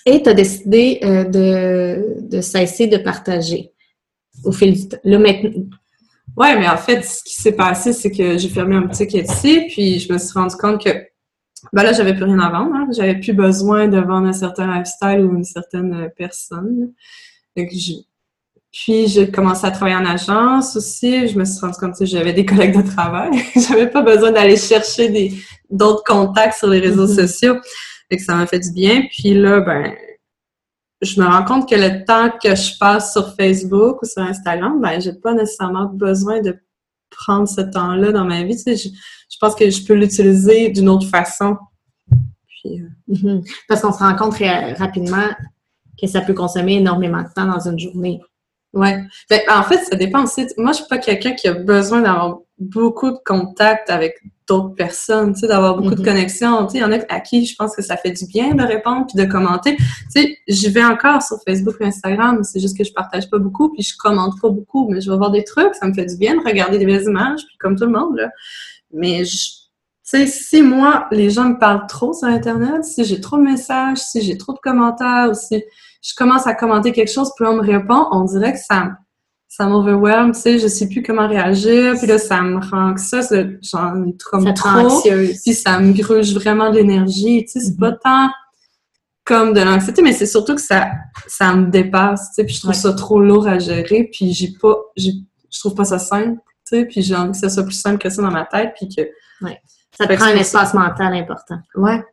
Et 0.06 0.22
tu 0.22 0.30
as 0.30 0.34
décidé 0.34 1.00
euh, 1.04 1.24
de, 1.24 2.22
de 2.28 2.42
cesser 2.42 2.88
de 2.88 2.98
partager 2.98 3.72
au 4.44 4.52
fil 4.52 4.74
du 4.74 4.88
temps. 4.90 4.98
Maintenant, 5.04 5.50
Ouais, 6.36 6.58
mais 6.58 6.68
en 6.68 6.78
fait, 6.78 7.04
ce 7.04 7.24
qui 7.24 7.36
s'est 7.36 7.56
passé, 7.56 7.94
c'est 7.94 8.10
que 8.10 8.38
j'ai 8.38 8.50
fermé 8.50 8.76
un 8.76 8.88
petit 8.88 9.04
Etsy, 9.18 9.68
puis 9.70 10.00
je 10.00 10.12
me 10.12 10.18
suis 10.18 10.34
rendu 10.34 10.56
compte 10.56 10.84
que 10.84 10.90
ben 11.72 11.84
là, 11.84 11.94
j'avais 11.94 12.16
plus 12.16 12.24
rien 12.24 12.40
à 12.40 12.50
vendre. 12.50 12.74
Hein. 12.74 12.88
J'avais 12.92 13.20
plus 13.20 13.34
besoin 13.34 13.88
de 13.88 14.00
vendre 14.00 14.28
un 14.28 14.34
certain 14.34 14.68
lifestyle 14.68 15.20
ou 15.22 15.36
une 15.36 15.44
certaine 15.44 16.10
personne. 16.18 16.92
Donc, 17.56 17.70
Puis, 18.74 19.08
j'ai 19.08 19.30
commencé 19.30 19.66
à 19.68 19.72
travailler 19.72 19.96
en 19.98 20.06
agence 20.06 20.76
aussi. 20.76 21.28
Je 21.28 21.38
me 21.38 21.46
suis 21.46 21.60
rendu 21.62 21.78
compte 21.80 21.98
que 21.98 22.06
j'avais 22.06 22.34
des 22.34 22.44
collègues 22.52 22.76
de 22.76 22.90
travail. 22.90 23.32
j'avais 23.56 23.88
pas 23.90 24.02
besoin 24.02 24.32
d'aller 24.32 24.58
chercher 24.58 25.10
des 25.10 25.34
d'autres 25.70 26.04
contacts 26.04 26.58
sur 26.58 26.68
les 26.68 26.80
réseaux 26.80 27.08
Mhm. 27.08 27.16
sociaux. 27.28 27.56
Fait 28.10 28.18
que 28.18 28.24
ça 28.24 28.36
m'a 28.36 28.48
fait 28.48 28.60
du 28.60 28.72
bien. 28.74 29.04
Puis 29.12 29.34
là, 29.36 29.62
ben, 29.62 29.94
je 31.02 31.22
me 31.22 31.26
rends 31.28 31.46
compte 31.46 31.70
que 31.70 31.76
le 31.76 32.04
temps 32.06 32.30
que 32.42 32.56
je 32.56 32.78
passe 32.80 33.12
sur 33.14 33.36
Facebook 33.36 34.02
ou 34.02 34.06
sur 34.06 34.22
Instagram, 34.24 34.80
ben, 34.82 35.00
j'ai 35.00 35.14
pas 35.14 35.34
nécessairement 35.34 35.86
besoin 35.86 36.42
de 36.42 36.58
prendre 37.12 37.48
ce 37.48 37.62
temps-là 37.62 38.12
dans 38.12 38.26
ma 38.26 38.42
vie. 38.44 38.56
Tu 38.56 38.64
sais, 38.64 38.76
je, 38.76 38.90
je 38.90 39.38
pense 39.40 39.54
que 39.56 39.70
je 39.70 39.86
peux 39.86 39.94
l'utiliser 39.94 40.70
d'une 40.70 40.90
autre 40.90 41.08
façon. 41.08 41.58
Puis, 42.48 42.82
euh, 42.82 42.88
Mhm. 43.08 43.44
Parce 43.68 43.82
qu'on 43.82 43.92
se 43.94 44.00
rend 44.00 44.16
compte 44.16 44.36
rapidement 44.80 45.28
que 46.02 46.08
ça 46.08 46.22
peut 46.22 46.34
consommer 46.34 46.78
énormément 46.78 47.22
de 47.22 47.28
temps 47.36 47.46
dans 47.46 47.68
une 47.68 47.78
journée. 47.78 48.20
Ouais. 48.74 49.04
Fait, 49.30 49.44
en 49.50 49.64
fait, 49.64 49.84
ça 49.84 49.96
dépend 49.96 50.24
aussi. 50.24 50.46
Moi, 50.58 50.72
je 50.72 50.78
suis 50.78 50.88
pas 50.90 50.98
quelqu'un 50.98 51.34
qui 51.34 51.48
a 51.48 51.54
besoin 51.54 52.02
d'avoir 52.02 52.40
beaucoup 52.60 53.12
de 53.12 53.20
contacts 53.26 53.90
avec 53.90 54.22
d'autres 54.48 54.76
personnes, 54.76 55.34
tu 55.34 55.42
sais, 55.42 55.48
d'avoir 55.48 55.78
beaucoup 55.78 55.96
de 55.96 56.04
connexions. 56.04 56.66
Tu 56.66 56.74
sais, 56.74 56.78
il 56.80 56.82
y 56.82 56.84
en 56.84 56.92
a 56.92 56.98
à 57.10 57.20
qui 57.20 57.46
je 57.46 57.56
pense 57.56 57.76
que 57.76 57.82
ça 57.82 57.98
fait 57.98 58.12
du 58.12 58.26
bien 58.26 58.54
de 58.56 58.64
répondre 58.64 59.06
puis 59.08 59.24
de 59.24 59.30
commenter. 59.30 59.76
Tu 59.78 59.86
sais, 60.10 60.38
j'y 60.48 60.70
vais 60.70 60.84
encore 60.84 61.22
sur 61.22 61.38
Facebook 61.48 61.76
et 61.80 61.86
Instagram, 61.86 62.44
c'est 62.44 62.60
juste 62.60 62.78
que 62.78 62.84
je 62.84 62.92
partage 62.92 63.30
pas 63.30 63.40
beaucoup 63.40 63.72
puis 63.72 63.84
je 63.84 63.96
commente 63.98 64.34
pas 64.42 64.50
beaucoup, 64.50 64.90
mais 64.90 65.02
je 65.02 65.10
vais 65.10 65.18
voir 65.18 65.32
des 65.32 65.44
trucs, 65.44 65.74
ça 65.76 65.88
me 65.88 65.94
fait 65.94 66.06
du 66.06 66.18
bien 66.18 66.36
de 66.36 66.44
regarder 66.44 66.78
des 66.78 66.86
belles 66.86 67.06
images 67.06 67.42
puis 67.48 67.58
comme 67.58 67.78
tout 67.78 67.86
le 67.86 67.92
monde, 67.92 68.18
là. 68.18 68.30
Mais 68.92 69.24
je, 69.24 69.48
tu 70.06 70.20
sais, 70.20 70.28
si 70.28 70.62
moi, 70.62 71.08
les 71.12 71.30
gens 71.30 71.46
me 71.46 71.58
parlent 71.58 71.88
trop 71.88 72.14
sur 72.14 72.28
Internet, 72.28 72.84
si 72.84 73.06
j'ai 73.06 73.22
trop 73.22 73.38
de 73.38 73.44
messages, 73.44 74.00
si 74.00 74.22
j'ai 74.22 74.38
trop 74.38 74.54
de 74.54 74.60
commentaires, 74.60 75.30
ou 75.32 75.34
si 75.34 75.64
je 76.04 76.14
commence 76.16 76.46
à 76.46 76.54
commenter 76.54 76.92
quelque 76.92 77.12
chose, 77.12 77.32
puis 77.36 77.46
on 77.48 77.56
me 77.56 77.62
répond, 77.62 78.08
on 78.12 78.26
dirait 78.26 78.52
que 78.54 78.60
ça, 78.60 78.92
ça 79.48 79.66
m'overwhelm, 79.68 80.34
tu 80.34 80.40
sais, 80.42 80.60
je 80.60 80.68
sais 80.68 80.88
plus 80.90 81.02
comment 81.02 81.28
réagir, 81.28 81.96
puis 81.98 82.08
là, 82.08 82.18
ça 82.20 82.42
me 82.42 82.60
rend 82.60 82.92
anxieuse, 82.92 83.30
là, 83.32 83.44
j'en 83.62 84.04
ai 84.06 84.16
ça 84.44 84.54
trop, 84.54 84.68
anxieuse. 84.80 85.42
puis 85.44 85.54
ça 85.54 85.80
me 85.80 85.94
gruge 85.94 86.34
vraiment 86.36 86.70
de 86.72 86.76
l'énergie, 86.78 87.46
tu 87.46 87.52
sais, 87.54 87.60
c'est 87.66 87.72
Mhm. 87.74 87.78
pas 87.80 87.92
tant 87.94 88.30
comme 89.26 89.54
de 89.54 89.62
l'anxiété, 89.62 90.02
mais 90.02 90.12
c'est 90.12 90.26
surtout 90.26 90.56
que 90.56 90.62
ça, 90.62 90.92
ça 91.28 91.54
me 91.56 91.68
dépasse, 91.72 92.30
tu 92.30 92.34
sais, 92.36 92.44
puis 92.46 92.56
je 92.56 92.60
trouve 92.60 92.72
Ouais. 92.72 92.76
ça 92.78 92.94
trop 92.94 93.22
lourd 93.22 93.48
à 93.48 93.58
gérer, 93.60 94.10
puis 94.12 94.34
j'ai 94.34 94.52
pas, 94.62 94.76
je 94.98 95.12
trouve 95.60 95.76
pas 95.76 95.86
ça 95.86 96.00
simple, 96.00 96.40
tu 96.68 96.78
sais, 96.80 96.86
puis 96.86 97.02
j'ai 97.02 97.16
envie 97.16 97.32
que 97.32 97.38
ça 97.38 97.50
soit 97.50 97.64
plus 97.64 97.72
simple 97.80 98.00
que 98.00 98.10
ça 98.10 98.22
dans 98.22 98.32
ma 98.32 98.44
tête, 98.46 98.74
puis 98.76 98.90
que 98.94 99.02
Ça 99.98 100.06
te 100.08 100.12
que 100.14 100.18
prend 100.18 100.26
un 100.26 100.36
espace 100.36 100.74
mental 100.74 101.14
important. 101.14 101.60
Ouais, 101.76 102.04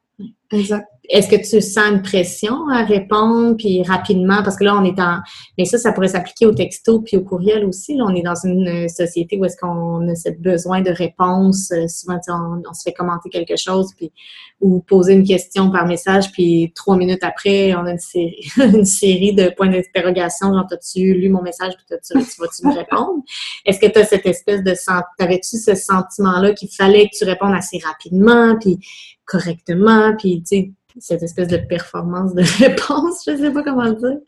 exact. 0.52 0.86
Est-ce 1.10 1.28
que 1.28 1.36
tu 1.36 1.60
sens 1.60 1.90
une 1.90 2.02
pression 2.02 2.68
à 2.68 2.84
répondre 2.84 3.56
puis 3.56 3.82
rapidement? 3.82 4.42
Parce 4.44 4.56
que 4.56 4.62
là 4.62 4.76
on 4.76 4.84
est 4.84 4.98
en 5.00 5.18
mais 5.58 5.64
ça 5.64 5.76
ça 5.76 5.92
pourrait 5.92 6.08
s'appliquer 6.08 6.46
au 6.46 6.52
texto 6.52 7.00
puis 7.00 7.16
au 7.16 7.22
courriel 7.22 7.64
aussi 7.64 7.96
là. 7.96 8.04
On 8.06 8.14
est 8.14 8.22
dans 8.22 8.36
une 8.44 8.88
société 8.88 9.36
où 9.36 9.44
est-ce 9.44 9.56
qu'on 9.56 10.08
a 10.08 10.14
ce 10.14 10.30
besoin 10.30 10.82
de 10.82 10.90
réponse 10.90 11.72
euh, 11.72 11.88
souvent 11.88 12.20
on, 12.28 12.62
on, 12.68 12.72
se 12.72 12.82
fait 12.84 12.92
commenter 12.92 13.28
quelque 13.28 13.56
chose 13.56 13.92
puis 13.96 14.12
ou 14.60 14.80
poser 14.80 15.14
une 15.14 15.26
question 15.26 15.70
par 15.72 15.86
message 15.86 16.30
puis 16.30 16.72
trois 16.76 16.96
minutes 16.96 17.24
après 17.24 17.74
on 17.74 17.86
a 17.86 17.90
une 17.90 17.98
série 17.98 18.48
une 18.58 18.84
série 18.84 19.34
de 19.34 19.52
points 19.56 19.68
d'interrogation 19.68 20.54
genre 20.54 20.66
t'as-tu 20.70 21.14
lu 21.14 21.28
mon 21.28 21.42
message 21.42 21.74
puis 21.76 21.98
tu 22.06 22.18
vas-tu 22.38 22.66
me 22.66 22.74
répondre? 22.74 23.22
Est-ce 23.66 23.80
que 23.80 23.86
tu 23.86 23.98
as 23.98 24.04
cette 24.04 24.26
espèce 24.26 24.62
de 24.62 24.74
t'avais-tu 25.18 25.56
ce 25.56 25.74
sentiment 25.74 26.40
là 26.40 26.52
qu'il 26.52 26.68
fallait 26.68 27.08
que 27.08 27.16
tu 27.18 27.24
répondes 27.24 27.54
assez 27.54 27.78
rapidement 27.84 28.56
puis 28.60 28.78
correctement 29.26 30.14
puis 30.16 30.42
tu 30.42 30.74
cette 30.98 31.22
espèce 31.22 31.48
de 31.48 31.56
performance 31.56 32.34
de 32.34 32.42
réponse, 32.64 33.22
je 33.26 33.36
sais 33.36 33.50
pas 33.50 33.62
comment 33.62 33.84
le 33.84 33.94
dire. 33.94 34.18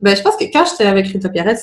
Ben, 0.00 0.16
je 0.16 0.22
pense 0.22 0.36
que 0.36 0.44
quand 0.44 0.64
j'étais 0.64 0.86
avec 0.86 1.06
Rita 1.08 1.28
Pierrette, 1.28 1.60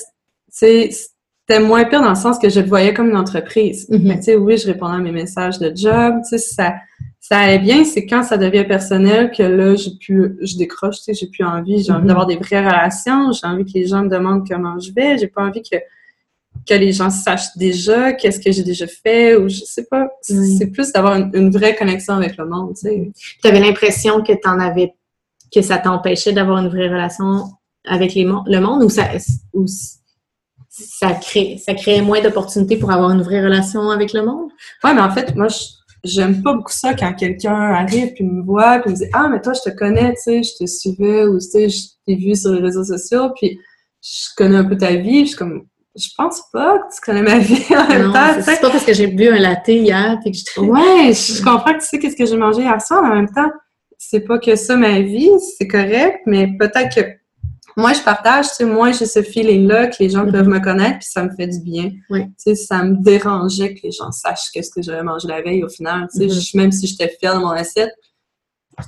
c'était 0.50 1.60
moins 1.60 1.86
pire 1.86 2.01
dans 2.01 2.10
le 2.10 2.15
sens 2.15 2.38
que 2.38 2.50
je 2.50 2.60
le 2.60 2.68
voyais 2.68 2.94
comme 2.94 3.10
une 3.10 3.18
entreprise. 3.18 3.89
Mm-hmm. 3.89 4.01
Mais 4.04 4.18
tu 4.18 4.24
sais, 4.24 4.36
oui, 4.36 4.58
je 4.58 4.68
répondais 4.68 4.96
à 4.96 5.00
mes 5.00 5.12
messages 5.12 5.60
de 5.60 5.72
job, 5.75 6.15
tu 6.24 6.30
sais, 6.30 6.38
ça, 6.38 6.75
ça 7.20 7.39
allait 7.39 7.60
bien. 7.60 7.86
C'est 7.86 8.06
quand 8.06 8.24
ça 8.24 8.38
devient 8.38 8.65
personnel 8.65 9.32
que 9.32 9.44
là, 9.44 9.75
j'ai 9.75 9.92
pu, 10.00 10.38
je 10.42 10.58
décroche, 10.58 10.98
tu 10.98 11.04
sais, 11.04 11.13
j'ai 11.13 11.27
plus 11.27 11.44
envie. 11.44 11.82
J'ai 11.82 11.92
envie 11.92 12.04
mm-hmm. 12.04 12.08
d'avoir 12.08 12.25
des 12.25 12.38
vraies 12.38 12.65
relations. 12.65 13.32
J'ai 13.32 13.48
envie 13.48 13.65
que 13.65 13.77
les 13.77 13.88
gens 13.88 14.04
me 14.04 14.10
demandent 14.10 14.48
comment 14.48 14.77
je 14.80 14.92
vais. 14.94 15.18
J'ai 15.18 15.27
pas 15.27 15.44
envie 15.44 15.62
que 15.62 15.77
que 16.67 16.74
les 16.74 16.91
gens 16.91 17.10
sachent 17.10 17.55
déjà 17.55 18.13
qu'est-ce 18.13 18.39
que 18.39 18.51
j'ai 18.51 18.63
déjà 18.63 18.88
fait 18.88 19.36
ou 19.36 19.48
je 19.48 19.62
sais 19.65 19.86
pas. 19.86 20.10
C'est 20.22 20.67
plus 20.72 20.91
d'avoir 20.91 21.15
une, 21.15 21.51
vraie 21.51 21.75
connexion 21.75 22.15
avec 22.15 22.38
le 22.38 22.45
monde, 22.48 22.74
tu 22.75 22.81
sais. 22.81 23.12
Tu 23.41 23.48
avais 23.48 23.60
l'impression 23.60 24.24
que 24.24 24.34
tu 24.34 24.48
avais 24.48 24.93
que 25.53 25.62
ça 25.62 25.77
t'empêchait 25.77 26.34
d'avoir 26.34 26.60
une 26.60 26.69
vraie 26.69 26.88
relation 26.88 27.45
avec 27.88 28.15
les 28.15 28.24
le 28.24 28.60
monde 28.60 28.84
ou 28.84 28.89
ça 28.89 29.10
ou 29.53 29.65
ça 30.67 31.13
crée 31.13 31.57
ça 31.63 31.75
créait 31.75 32.01
moins 32.01 32.22
d'opportunités 32.22 32.77
pour 32.77 32.91
avoir 32.91 33.12
une 33.12 33.22
vraie 33.22 33.43
relation 33.43 33.91
avec 33.91 34.12
le 34.13 34.25
monde? 34.25 34.50
Ouais, 34.84 34.93
mais 34.93 35.01
en 35.01 35.12
fait, 35.12 35.36
moi 35.36 35.48
j'aime 36.03 36.41
pas 36.41 36.53
beaucoup 36.53 36.72
ça 36.72 36.93
quand 36.93 37.13
quelqu'un 37.13 37.53
arrive 37.53 38.13
puis 38.13 38.24
me 38.24 38.43
voit 38.43 38.79
puis 38.79 38.91
me 38.91 38.95
dit 38.95 39.05
"Ah, 39.13 39.29
mais 39.29 39.39
toi 39.39 39.53
je 39.53 39.69
te 39.69 39.75
connais, 39.75 40.13
tu 40.15 40.22
sais, 40.22 40.43
je 40.43 40.63
te 40.63 40.65
suivais 40.65 41.25
ou 41.25 41.38
tu 41.38 41.45
sais, 41.45 41.69
je 41.69 41.84
t'ai 42.05 42.15
vu 42.15 42.36
sur 42.36 42.51
les 42.51 42.62
réseaux 42.62 42.84
sociaux 42.84 43.31
puis 43.39 43.60
je 44.01 44.29
connais 44.36 44.57
un 44.57 44.65
peu 44.65 44.77
ta 44.77 44.95
vie." 44.95 45.22
Je 45.22 45.29
suis 45.29 45.38
comme 45.38 45.67
je 45.96 46.10
pense 46.18 46.42
pas 46.52 46.80
que 46.80 46.94
tu 46.94 47.02
connais 47.02 47.22
ma 47.22 47.40
vie 47.40 47.64
en 47.75 47.88
même 47.88 48.12
temps. 48.12 48.42
C'est 48.42 48.60
pas 48.60 48.70
parce 48.70 48.84
que 48.84 48.94
j'ai 48.94 49.08
bu 49.08 49.30
un 49.30 49.40
latte 49.40 49.68
hier 49.68 50.18
puis 50.22 50.32
que 50.32 50.38
je 50.56 50.62
Ouais, 50.62 51.14
je 51.14 51.44
comprends 51.44 51.74
que 51.74 51.80
tu 51.80 51.88
sais 51.88 52.00
qu'est-ce 52.00 52.16
que 52.16 52.25
j'ai 52.25 52.38
mangé 52.38 52.62
hier 52.62 52.82
soir, 52.82 53.02
mais 53.02 53.10
en 53.10 53.16
même 53.16 53.30
temps, 53.30 53.50
c'est 53.98 54.22
pas 54.22 54.38
que 54.40 54.56
ça 54.56 54.75
ma 54.75 55.00
vie, 55.00 55.32
c'est 55.58 55.68
correct, 55.68 56.20
mais 56.25 56.50
peut-être 56.58 56.94
que 56.94 57.02
moi 57.78 57.94
je 57.94 58.02
partage, 58.02 58.48
tu 58.50 58.56
sais, 58.56 58.66
moi 58.66 58.92
j'ai 58.92 59.06
ce 59.06 59.22
feeling-là 59.22 59.88
que 59.88 59.96
les 60.00 60.10
gens 60.10 60.30
peuvent 60.30 60.48
me 60.48 60.60
connaître 60.60 61.00
puis 61.00 61.08
ça 61.10 61.24
me 61.24 61.30
fait 61.36 61.48
du 61.48 61.60
bien. 61.60 61.92
Oui. 62.10 62.25
Tu 62.25 62.34
sais, 62.38 62.56
ça 62.56 62.84
me 62.84 62.96
dérangeait 63.02 63.74
que 63.74 63.82
les 63.84 63.92
gens 63.92 64.12
sachent 64.12 64.50
qu'est-ce 64.54 64.72
que 64.72 64.82
j'avais 64.82 65.04
mangé 65.04 65.28
la 65.28 65.42
veille 65.42 65.64
au 65.64 65.70
final. 65.70 66.08
Tu 66.12 66.20
sais, 66.20 66.25
mm-hmm. 66.28 66.58
même 66.58 66.72
si 66.72 66.88
j'étais 66.88 67.14
fière 67.20 67.36
de 67.36 67.40
mon 67.40 67.52
assiette, 67.52 67.92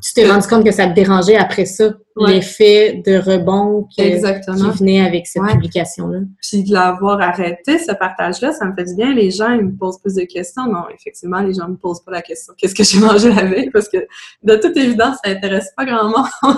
tu 0.01 0.13
t'es 0.13 0.29
rendu 0.29 0.47
compte 0.47 0.65
que 0.65 0.71
ça 0.71 0.87
te 0.87 0.93
dérangeait 0.93 1.37
après 1.37 1.65
ça, 1.65 1.93
l'effet 2.17 3.01
de 3.05 3.17
rebond 3.17 3.87
qui, 3.89 4.01
venait 4.01 5.05
avec 5.05 5.27
cette 5.27 5.43
publication-là. 5.43 6.19
Puis 6.41 6.63
de 6.63 6.73
l'avoir 6.73 7.21
arrêté, 7.21 7.79
ce 7.79 7.93
partage-là, 7.93 8.51
ça 8.51 8.65
me 8.65 8.73
fait 8.73 8.85
du 8.85 8.95
bien. 8.95 9.13
Les 9.13 9.31
gens, 9.31 9.51
ils 9.51 9.65
me 9.65 9.75
posent 9.75 9.99
plus 9.99 10.15
de 10.15 10.23
questions. 10.23 10.65
Non, 10.65 10.83
effectivement, 10.93 11.39
les 11.39 11.53
gens 11.53 11.69
me 11.69 11.77
posent 11.77 12.03
pas 12.03 12.11
la 12.11 12.21
question 12.21 12.53
qu'est-ce 12.57 12.75
que 12.75 12.83
j'ai 12.83 12.99
mangé 12.99 13.33
la 13.33 13.45
veille 13.45 13.69
parce 13.69 13.87
que 13.87 14.05
de 14.43 14.55
toute 14.55 14.75
évidence, 14.75 15.17
ça 15.23 15.31
intéresse 15.31 15.71
pas 15.75 15.85
grand 15.85 16.09
monde. 16.09 16.27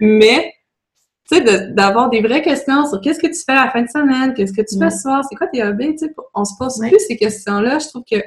Mais 0.00 0.52
tu 1.30 1.36
sais, 1.36 1.70
d'avoir 1.72 2.10
des 2.10 2.20
vraies 2.20 2.42
questions 2.42 2.86
sur 2.88 3.00
qu'est-ce 3.00 3.20
que 3.20 3.28
tu 3.28 3.40
fais 3.44 3.52
à 3.52 3.66
la 3.66 3.70
fin 3.70 3.82
de 3.82 3.88
semaine, 3.88 4.34
qu'est-ce 4.34 4.52
que 4.52 4.62
tu 4.62 4.78
fais 4.78 4.90
ce 4.90 5.02
soir, 5.02 5.22
c'est 5.28 5.36
quoi 5.36 5.46
tes 5.46 5.62
hobbies, 5.62 5.92
tu 5.92 6.06
sais, 6.06 6.14
on 6.34 6.44
se 6.44 6.54
pose 6.58 6.78
plus 6.78 6.98
ces 7.06 7.16
questions-là. 7.16 7.78
Je 7.78 7.88
trouve 7.88 8.02
que 8.10 8.20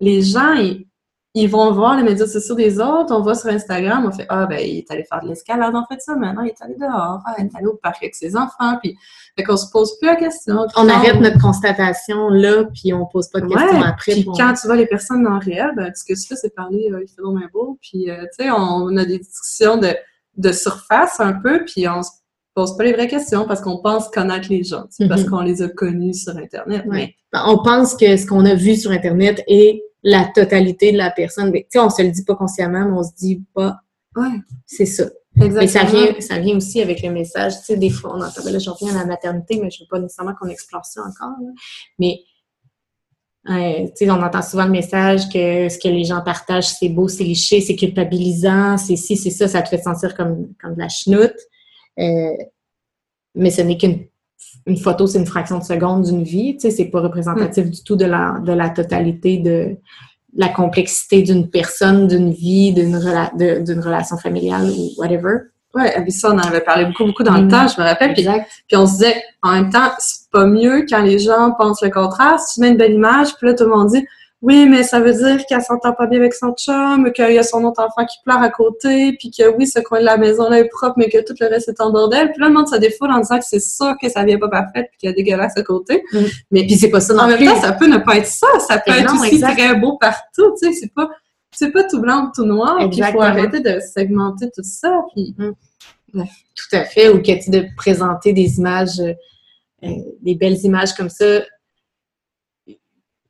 les 0.00 0.22
gens, 0.22 0.52
ils, 0.54 0.86
ils 1.34 1.48
vont 1.48 1.70
voir 1.70 1.96
les 1.96 2.02
médias 2.02 2.26
sociaux 2.26 2.56
des 2.56 2.80
autres, 2.80 3.14
on 3.14 3.22
va 3.22 3.34
sur 3.34 3.50
Instagram, 3.50 4.04
on 4.06 4.10
fait 4.10 4.26
Ah, 4.28 4.46
ben, 4.46 4.58
il 4.58 4.78
est 4.78 4.90
allé 4.90 5.04
faire 5.04 5.22
de 5.22 5.28
l'escalade 5.28 5.74
en 5.76 5.86
fait 5.86 6.00
ça, 6.00 6.16
maintenant 6.16 6.42
il 6.42 6.48
est 6.48 6.62
allé 6.62 6.74
dehors, 6.74 7.20
ah, 7.24 7.34
il 7.38 7.46
est 7.46 7.56
allé 7.56 7.66
au 7.66 7.76
parc 7.76 8.02
avec 8.02 8.16
ses 8.16 8.36
enfants, 8.36 8.78
puis 8.82 8.96
fait 9.36 9.44
qu'on 9.44 9.56
se 9.56 9.70
pose 9.70 9.96
plus 9.98 10.08
la 10.08 10.16
question. 10.16 10.66
On 10.76 10.88
arrête 10.88 11.20
notre 11.20 11.40
constatation 11.40 12.28
là, 12.30 12.64
puis 12.74 12.92
on 12.92 13.06
pose 13.06 13.28
pas 13.28 13.40
de 13.40 13.46
questions 13.46 13.82
après. 13.82 14.12
Puis 14.12 14.24
quand 14.36 14.54
tu 14.54 14.66
vois 14.66 14.76
les 14.76 14.86
personnes 14.86 15.22
dans 15.22 15.34
le 15.34 15.44
réel, 15.44 15.70
ben, 15.76 15.92
ce 15.94 16.02
que 16.02 16.18
tu 16.18 16.26
fais, 16.26 16.34
c'est 16.34 16.54
parler, 16.54 16.90
euh, 16.92 17.02
il 17.02 17.08
fait 17.08 17.22
vraiment 17.22 17.46
beau, 17.52 17.78
puis 17.80 18.10
euh, 18.10 18.22
tu 18.36 18.44
sais, 18.44 18.50
on, 18.50 18.96
a 18.96 19.04
des 19.04 19.18
discussions 19.18 19.76
de, 19.76 19.94
de 20.36 20.52
surface 20.52 21.20
un 21.20 21.34
peu, 21.34 21.64
puis 21.64 21.86
on 21.88 22.02
se 22.02 22.10
pose 22.54 22.76
pas 22.76 22.82
les 22.82 22.92
vraies 22.92 23.06
questions 23.06 23.46
parce 23.46 23.60
qu'on 23.60 23.78
pense 23.78 24.08
connaître 24.08 24.48
les 24.50 24.64
gens, 24.64 24.86
parce 25.08 25.22
mhm. 25.22 25.30
qu'on 25.30 25.40
les 25.42 25.62
a 25.62 25.68
connus 25.68 26.14
sur 26.14 26.36
Internet. 26.36 26.84
Mais... 26.88 27.14
Ben, 27.32 27.44
on 27.46 27.62
pense 27.62 27.94
que 27.94 28.16
ce 28.16 28.26
qu'on 28.26 28.44
a 28.44 28.54
vu 28.54 28.74
sur 28.74 28.90
Internet 28.90 29.44
est 29.46 29.80
la 30.02 30.30
totalité 30.34 30.92
de 30.92 30.98
la 30.98 31.10
personne. 31.10 31.52
Tu 31.52 31.64
sais, 31.68 31.78
on 31.78 31.90
se 31.90 32.02
le 32.02 32.10
dit 32.10 32.24
pas 32.24 32.34
consciemment, 32.34 32.86
mais 32.86 32.98
on 32.98 33.02
se 33.02 33.14
dit 33.16 33.42
pas, 33.54 33.76
ouais. 34.16 34.40
c'est 34.66 34.86
ça. 34.86 35.04
Exactement. 35.36 35.60
Mais 35.60 35.66
ça 35.68 35.84
vient, 35.84 36.20
ça 36.20 36.38
vient 36.38 36.56
aussi 36.56 36.82
avec 36.82 37.02
le 37.02 37.10
message. 37.10 37.58
Tu 37.58 37.64
sais, 37.64 37.76
des 37.76 37.90
fois, 37.90 38.16
on 38.16 38.20
entend, 38.20 38.42
ben 38.44 38.52
là, 38.52 38.58
je 38.58 38.70
reviens 38.70 38.94
à 38.94 39.00
la 39.00 39.06
maternité, 39.06 39.60
mais 39.60 39.70
je 39.70 39.82
veux 39.82 39.88
pas 39.88 39.98
nécessairement 39.98 40.34
qu'on 40.34 40.48
explore 40.48 40.84
ça 40.84 41.02
encore. 41.02 41.36
Mais, 41.98 42.20
euh, 43.48 43.86
tu 43.86 44.04
sais, 44.06 44.10
on 44.10 44.22
entend 44.22 44.42
souvent 44.42 44.64
le 44.64 44.72
message 44.72 45.28
que 45.28 45.68
ce 45.68 45.78
que 45.78 45.88
les 45.88 46.04
gens 46.04 46.20
partagent, 46.20 46.68
c'est 46.68 46.88
beau, 46.88 47.08
c'est 47.08 47.24
liché, 47.24 47.60
c'est 47.60 47.76
culpabilisant, 47.76 48.76
c'est 48.76 48.96
ci, 48.96 49.16
c'est 49.16 49.30
ça, 49.30 49.48
ça 49.48 49.62
te 49.62 49.68
fait 49.68 49.82
sentir 49.82 50.14
comme, 50.16 50.52
comme 50.60 50.74
de 50.74 50.80
la 50.80 50.88
chenoute. 50.88 51.36
Euh, 51.98 52.36
mais 53.34 53.50
ce 53.50 53.62
n'est 53.62 53.78
qu'une 53.78 54.06
une 54.66 54.76
photo, 54.76 55.06
c'est 55.06 55.18
une 55.18 55.26
fraction 55.26 55.58
de 55.58 55.64
seconde 55.64 56.04
d'une 56.04 56.22
vie. 56.22 56.56
Tu 56.56 56.62
sais, 56.62 56.70
c'est 56.70 56.86
pas 56.86 57.00
représentatif 57.00 57.66
hmm. 57.66 57.70
du 57.70 57.82
tout 57.82 57.96
de 57.96 58.04
la, 58.04 58.40
de 58.44 58.52
la 58.52 58.70
totalité 58.70 59.38
de 59.38 59.76
la 60.36 60.48
complexité 60.48 61.22
d'une 61.22 61.50
personne, 61.50 62.06
d'une 62.06 62.32
vie, 62.32 62.72
d'une 62.72 62.98
d'une 63.36 63.80
relation 63.80 64.16
familiale 64.16 64.70
ou 64.70 64.90
whatever. 64.96 65.38
Puis 66.02 66.12
ça, 66.12 66.30
on 66.30 66.34
en 66.34 66.38
avait 66.38 66.60
parlé 66.60 66.84
beaucoup, 66.86 67.04
beaucoup 67.04 67.22
dans 67.22 67.36
le 67.36 67.44
hmm. 67.44 67.50
temps, 67.50 67.68
je 67.68 67.80
me 67.80 67.86
rappelle. 67.86 68.12
Puis, 68.14 68.24
puis 68.24 68.76
on 68.76 68.86
se 68.86 68.92
disait, 68.92 69.22
en 69.42 69.52
même 69.52 69.70
temps, 69.70 69.90
c'est 69.98 70.30
pas 70.32 70.44
mieux 70.44 70.84
quand 70.88 71.02
les 71.02 71.18
gens 71.18 71.52
pensent 71.58 71.82
le 71.82 71.90
contraire. 71.90 72.40
Si 72.40 72.54
tu 72.54 72.60
mets 72.60 72.70
une 72.70 72.76
belle 72.76 72.94
image, 72.94 73.36
puis 73.36 73.46
là, 73.46 73.54
tout 73.54 73.64
le 73.64 73.70
monde 73.70 73.88
dit, 73.88 74.04
oui, 74.42 74.66
mais 74.66 74.84
ça 74.84 75.00
veut 75.00 75.12
dire 75.12 75.44
qu'elle 75.46 75.60
s'entend 75.60 75.92
pas 75.92 76.06
bien 76.06 76.18
avec 76.18 76.32
son 76.32 76.52
chum, 76.52 77.12
qu'il 77.12 77.32
y 77.32 77.38
a 77.38 77.42
son 77.42 77.62
autre 77.64 77.82
enfant 77.82 78.06
qui 78.06 78.16
pleure 78.24 78.40
à 78.40 78.48
côté, 78.48 79.14
puis 79.18 79.30
que 79.30 79.54
oui, 79.54 79.66
ce 79.66 79.80
coin 79.80 80.00
de 80.00 80.06
la 80.06 80.16
maison-là 80.16 80.60
est 80.60 80.68
propre, 80.68 80.94
mais 80.96 81.10
que 81.10 81.18
tout 81.22 81.34
le 81.38 81.46
reste 81.46 81.68
est 81.68 81.80
en 81.80 81.90
bordel. 81.90 82.32
Puis 82.32 82.40
là, 82.40 82.48
le 82.48 82.54
monde 82.54 82.68
se 82.68 82.76
défoule 82.76 83.10
en 83.10 83.18
disant 83.18 83.38
que 83.38 83.44
c'est 83.46 83.60
sûr 83.60 83.94
que 84.00 84.08
ça 84.08 84.24
vient 84.24 84.38
pas 84.38 84.48
parfait, 84.48 84.88
puis 84.90 84.98
qu'il 84.98 85.10
y 85.10 85.12
a 85.12 85.14
dégueulasse 85.14 85.58
à 85.58 85.62
côté. 85.62 86.02
Mm. 86.12 86.18
Mais 86.52 86.62
puis 86.62 86.76
c'est 86.76 86.88
pas 86.88 87.00
ça 87.00 87.12
non 87.12 87.24
En 87.24 87.26
même 87.28 87.44
temps, 87.44 87.60
ça 87.60 87.72
peut 87.72 87.86
ne 87.86 87.98
pas 87.98 88.16
être 88.16 88.26
ça. 88.26 88.46
Ça 88.66 88.78
peut 88.78 88.92
être 88.92 89.12
aussi 89.14 89.40
très 89.40 89.76
beau 89.76 89.98
partout, 89.98 90.54
tu 90.60 90.68
sais. 90.68 90.72
C'est 90.72 90.94
pas, 90.94 91.10
c'est 91.52 91.70
pas 91.70 91.84
tout 91.84 92.00
blanc, 92.00 92.30
tout 92.34 92.46
noir. 92.46 92.78
Puis 92.88 92.98
il 92.98 93.04
faut 93.04 93.20
arrêter 93.20 93.60
de 93.60 93.78
segmenter 93.80 94.46
tout 94.54 94.64
ça. 94.64 95.02
Puis, 95.14 95.34
mm. 95.36 95.52
Tout 96.14 96.76
à 96.76 96.84
fait. 96.84 97.10
Ou 97.10 97.18
que 97.20 97.44
tu 97.44 97.50
de 97.50 97.66
présenter 97.76 98.32
des 98.32 98.58
images, 98.58 99.00
euh, 99.00 99.88
des 100.22 100.34
belles 100.34 100.58
images 100.64 100.94
comme 100.94 101.10
ça 101.10 101.42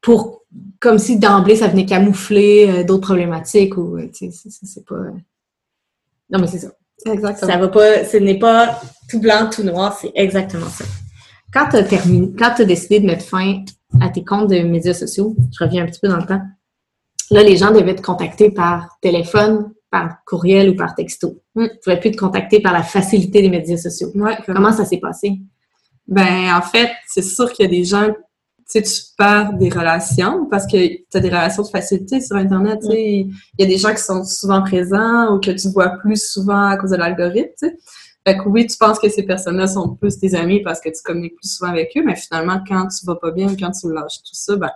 pour 0.00 0.40
comme 0.80 0.98
si 0.98 1.18
d'emblée 1.18 1.56
ça 1.56 1.68
venait 1.68 1.86
camoufler 1.86 2.68
euh, 2.68 2.84
d'autres 2.84 3.06
problématiques 3.06 3.76
ou 3.76 3.96
euh, 3.96 4.08
tu 4.12 4.30
sais 4.32 4.48
c'est 4.50 4.84
pas 4.84 4.94
euh, 4.94 5.12
non 6.30 6.38
mais 6.38 6.46
c'est 6.46 6.58
ça. 6.58 6.72
Exactement. 7.06 7.50
Ça 7.50 7.58
va 7.58 7.68
pas 7.68 8.04
ce 8.04 8.16
n'est 8.16 8.38
pas 8.38 8.80
tout 9.08 9.20
blanc 9.20 9.48
tout 9.52 9.62
noir 9.62 9.96
c'est 10.00 10.12
exactement 10.14 10.68
ça. 10.68 10.84
Quand 11.52 11.68
tu 11.70 11.76
as 11.76 11.84
terminé 11.84 12.32
quand 12.38 12.54
tu 12.56 12.62
as 12.62 12.64
décidé 12.64 13.00
de 13.00 13.06
mettre 13.06 13.24
fin 13.24 13.62
à 14.00 14.08
tes 14.08 14.24
comptes 14.24 14.50
de 14.50 14.60
médias 14.60 14.94
sociaux 14.94 15.36
je 15.52 15.64
reviens 15.64 15.84
un 15.84 15.86
petit 15.86 16.00
peu 16.00 16.08
dans 16.08 16.18
le 16.18 16.26
temps 16.26 16.42
là 17.30 17.42
les 17.42 17.56
gens 17.56 17.70
devaient 17.70 17.94
te 17.94 18.02
contacter 18.02 18.50
par 18.50 18.98
téléphone 19.00 19.72
par 19.90 20.24
courriel 20.24 20.70
ou 20.70 20.76
par 20.76 20.94
texto. 20.94 21.42
Mm. 21.56 21.66
tu 21.66 21.78
pouvais 21.82 22.00
plus 22.00 22.12
te 22.12 22.16
contacter 22.16 22.60
par 22.60 22.72
la 22.72 22.84
facilité 22.84 23.42
des 23.42 23.50
médias 23.50 23.76
sociaux. 23.76 24.10
Ouais, 24.14 24.38
comment 24.46 24.72
ça 24.72 24.84
s'est 24.84 24.98
passé? 25.00 25.40
Ben 26.06 26.54
en 26.56 26.62
fait 26.62 26.90
c'est 27.06 27.22
sûr 27.22 27.52
qu'il 27.52 27.64
y 27.64 27.68
a 27.68 27.70
des 27.70 27.84
gens 27.84 28.08
tu 28.78 29.02
perds 29.18 29.54
des 29.54 29.68
relations 29.68 30.46
parce 30.46 30.66
que 30.66 30.86
tu 30.86 31.06
as 31.14 31.20
des 31.20 31.28
relations 31.28 31.62
de 31.62 31.68
facilité 31.68 32.20
sur 32.20 32.36
Internet. 32.36 32.80
Il 32.90 33.32
y 33.58 33.64
a 33.64 33.66
des 33.66 33.78
gens 33.78 33.92
qui 33.92 34.02
sont 34.02 34.24
souvent 34.24 34.62
présents 34.62 35.34
ou 35.34 35.40
que 35.40 35.50
tu 35.50 35.68
vois 35.70 35.90
plus 35.90 36.22
souvent 36.22 36.66
à 36.66 36.76
cause 36.76 36.90
de 36.90 36.96
l'algorithme. 36.96 37.70
Fait 38.26 38.36
que 38.36 38.48
oui, 38.48 38.66
tu 38.66 38.76
penses 38.76 38.98
que 38.98 39.08
ces 39.08 39.22
personnes-là 39.22 39.66
sont 39.66 39.96
plus 39.96 40.18
tes 40.18 40.34
amis 40.34 40.62
parce 40.62 40.80
que 40.80 40.90
tu 40.90 41.02
communiques 41.02 41.36
plus 41.36 41.50
souvent 41.50 41.70
avec 41.70 41.96
eux, 41.96 42.02
mais 42.04 42.16
finalement, 42.16 42.60
quand 42.66 42.88
tu 42.88 43.06
vas 43.06 43.16
pas 43.16 43.30
bien, 43.30 43.48
quand 43.56 43.70
tu 43.70 43.92
lâches 43.92 44.18
tout 44.18 44.34
ça, 44.34 44.56
ben, 44.56 44.70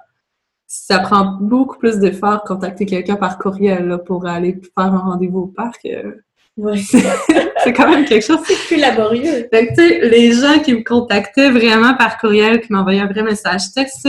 ça 0.67 0.99
prend 0.99 1.39
beaucoup 1.41 1.79
plus 1.79 1.99
d'efforts 1.99 2.43
contacter 2.43 2.87
quelqu'un 2.87 3.17
par 3.17 3.39
courriel 3.39 3.99
pour 4.07 4.27
aller 4.27 4.61
faire 4.77 4.93
un 4.93 4.99
rendez-vous 4.99 5.41
au 5.41 5.47
parc. 5.47 5.85
Euh, 5.85 6.15
Ouais. 6.57 6.79
c'est 7.65 7.73
quand 7.73 7.91
même 7.91 8.05
quelque 8.05 8.25
chose. 8.25 8.39
C'est 8.47 8.67
plus 8.67 8.77
laborieux. 8.77 9.49
tu 9.51 9.75
sais, 9.75 10.09
les 10.09 10.33
gens 10.33 10.61
qui 10.61 10.75
me 10.75 10.85
contactaient 10.85 11.51
vraiment 11.51 11.95
par 11.95 12.19
courriel, 12.19 12.61
qui 12.61 12.73
m'envoyaient 12.73 13.01
un 13.01 13.09
vrai 13.09 13.23
message 13.23 13.73
texte, 13.75 14.09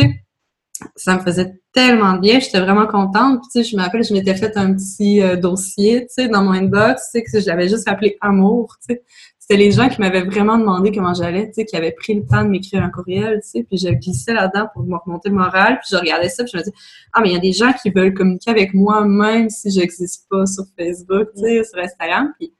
ça 0.95 1.15
me 1.15 1.21
faisait 1.21 1.53
tellement 1.73 2.13
bien, 2.13 2.39
j'étais 2.39 2.59
vraiment 2.59 2.85
contente. 2.85 3.39
Puis, 3.41 3.49
tu 3.51 3.63
sais, 3.63 3.69
je 3.69 3.75
m'appelle, 3.75 4.03
je 4.03 4.13
m'étais 4.13 4.35
fait 4.35 4.55
un 4.57 4.73
petit 4.73 5.21
euh, 5.21 5.35
dossier, 5.35 6.01
tu 6.01 6.23
sais, 6.23 6.27
dans 6.27 6.43
mon 6.43 6.51
inbox, 6.51 7.11
tu 7.11 7.19
sais, 7.19 7.23
que 7.23 7.39
j'avais 7.39 7.67
juste 7.67 7.87
appelé 7.87 8.17
amour, 8.21 8.75
tu 8.87 8.95
sais. 8.95 9.03
C'était 9.47 9.63
les 9.63 9.69
gens 9.69 9.89
qui 9.89 10.01
m'avaient 10.01 10.23
vraiment 10.23 10.57
demandé 10.57 10.91
comment 10.91 11.13
j'allais, 11.13 11.45
tu 11.45 11.53
sais, 11.53 11.65
qui 11.65 11.75
avaient 11.75 11.91
pris 11.91 12.15
le 12.15 12.25
temps 12.25 12.43
de 12.43 12.49
m'écrire 12.49 12.81
un 12.81 12.89
courriel, 12.89 13.41
tu 13.43 13.49
sais, 13.49 13.63
puis 13.63 13.77
je 13.77 13.89
glissais 13.89 14.33
là-dedans 14.33 14.69
pour 14.73 14.81
me 14.81 14.97
remonter 14.97 15.29
le 15.29 15.35
moral, 15.35 15.77
puis 15.77 15.89
je 15.91 15.97
regardais 15.97 16.29
ça, 16.29 16.43
puis 16.43 16.51
je 16.51 16.57
me 16.57 16.63
disais, 16.63 16.75
ah, 17.13 17.21
mais 17.21 17.29
il 17.29 17.33
y 17.33 17.35
a 17.35 17.39
des 17.39 17.51
gens 17.51 17.71
qui 17.73 17.91
veulent 17.91 18.15
communiquer 18.15 18.49
avec 18.49 18.73
moi, 18.73 19.05
même 19.05 19.51
si 19.51 19.69
j'existe 19.69 20.27
pas 20.31 20.47
sur 20.47 20.63
Facebook, 20.75 21.27
tu 21.35 21.43
sais, 21.43 21.63
sur 21.63 21.77
Instagram, 21.77 22.33
puis 22.39 22.55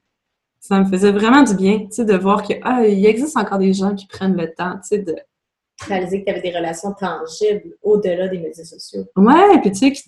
ça 0.60 0.80
me 0.80 0.86
faisait 0.86 1.12
vraiment 1.12 1.42
du 1.42 1.56
bien, 1.56 1.80
tu 1.80 1.88
sais, 1.90 2.06
de 2.06 2.16
voir 2.16 2.44
que, 2.48 2.54
ah, 2.62 2.86
il 2.86 3.04
existe 3.08 3.36
encore 3.36 3.58
des 3.58 3.74
gens 3.74 3.96
qui 3.96 4.06
prennent 4.06 4.38
le 4.38 4.54
temps, 4.54 4.74
tu 4.74 4.90
sais, 4.90 5.00
de 5.00 5.16
réaliser 5.88 6.20
que 6.20 6.26
tu 6.26 6.32
avais 6.34 6.42
des 6.42 6.56
relations 6.56 6.94
tangibles 6.94 7.78
au-delà 7.82 8.28
des 8.28 8.38
médias 8.38 8.64
sociaux. 8.64 9.06
Ouais, 9.16 9.60
puis 9.62 9.72
tu 9.72 9.78
sais, 9.80 9.92
qui, 9.92 10.04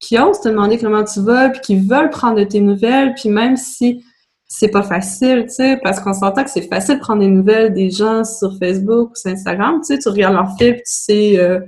qui, 0.00 0.18
osent 0.18 0.40
te 0.40 0.48
demander 0.48 0.78
comment 0.78 1.04
tu 1.04 1.20
vas, 1.20 1.50
puis 1.50 1.60
qui 1.60 1.76
veulent 1.76 2.08
prendre 2.08 2.38
de 2.38 2.44
tes 2.44 2.60
nouvelles, 2.60 3.12
puis 3.12 3.28
même 3.28 3.58
si 3.58 4.02
c'est 4.46 4.68
pas 4.68 4.82
facile, 4.82 5.44
tu 5.46 5.54
sais, 5.54 5.78
parce 5.82 6.00
qu'on 6.00 6.12
s'entend 6.12 6.44
que 6.44 6.50
c'est 6.50 6.68
facile 6.68 6.96
de 6.96 7.00
prendre 7.00 7.20
des 7.20 7.28
nouvelles 7.28 7.72
des 7.72 7.90
gens 7.90 8.24
sur 8.24 8.56
Facebook 8.58 9.12
ou 9.12 9.14
sur 9.14 9.30
Instagram, 9.30 9.80
tu 9.80 9.94
sais, 9.94 9.98
tu 9.98 10.08
regardes 10.08 10.34
leur 10.34 10.56
fil, 10.56 10.76
tu 10.76 10.82
sais, 10.84 11.38
euh, 11.38 11.60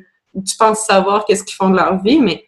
tu 0.46 0.56
penses 0.56 0.80
savoir 0.80 1.24
qu'est-ce 1.24 1.44
qu'ils 1.44 1.56
font 1.56 1.70
de 1.70 1.76
leur 1.76 2.02
vie, 2.02 2.20
mais 2.20 2.44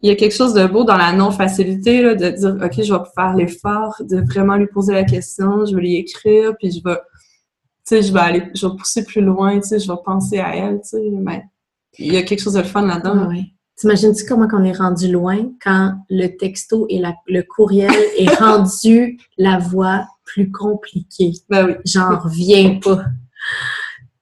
il 0.00 0.08
y 0.08 0.12
a 0.12 0.16
quelque 0.16 0.34
chose 0.34 0.54
de 0.54 0.66
beau 0.66 0.84
dans 0.84 0.96
la 0.96 1.12
non-facilité, 1.12 2.02
là, 2.02 2.14
de 2.14 2.28
dire, 2.28 2.56
OK, 2.62 2.82
je 2.82 2.92
vais 2.92 3.00
faire 3.14 3.34
l'effort 3.34 3.96
de 4.00 4.20
vraiment 4.20 4.56
lui 4.56 4.66
poser 4.66 4.92
la 4.92 5.04
question, 5.04 5.64
je 5.66 5.74
vais 5.74 5.82
lui 5.82 5.96
écrire, 5.96 6.54
puis 6.58 6.70
je 6.70 6.82
vais 6.84 6.98
tu 7.86 7.96
sais, 7.96 8.02
je 8.02 8.12
vais 8.14 8.20
aller, 8.20 8.42
je 8.54 8.66
vais 8.66 8.76
pousser 8.76 9.04
plus 9.04 9.20
loin, 9.20 9.60
tu 9.60 9.68
sais, 9.68 9.78
je 9.78 9.90
vais 9.90 9.98
penser 10.02 10.38
à 10.38 10.56
elle, 10.56 10.80
tu 10.80 10.88
sais, 10.88 11.10
mais 11.10 11.44
il 11.98 12.14
y 12.14 12.16
a 12.16 12.22
quelque 12.22 12.40
chose 12.40 12.54
de 12.54 12.62
fun 12.62 12.86
là-dedans. 12.86 13.28
oui. 13.28 13.53
T'imagines-tu 13.76 14.24
comment 14.26 14.46
on 14.52 14.64
est 14.64 14.76
rendu 14.76 15.10
loin 15.10 15.50
quand 15.62 15.94
le 16.08 16.28
texto 16.36 16.86
et 16.88 17.02
le 17.26 17.42
courriel 17.42 17.92
est 18.16 18.32
rendu 18.38 19.18
la 19.36 19.58
voie 19.58 20.06
plus 20.24 20.50
compliquée? 20.50 21.32
Ben 21.48 21.66
oui. 21.66 21.74
J'en 21.84 22.18
reviens 22.18 22.78
pas. 22.82 23.04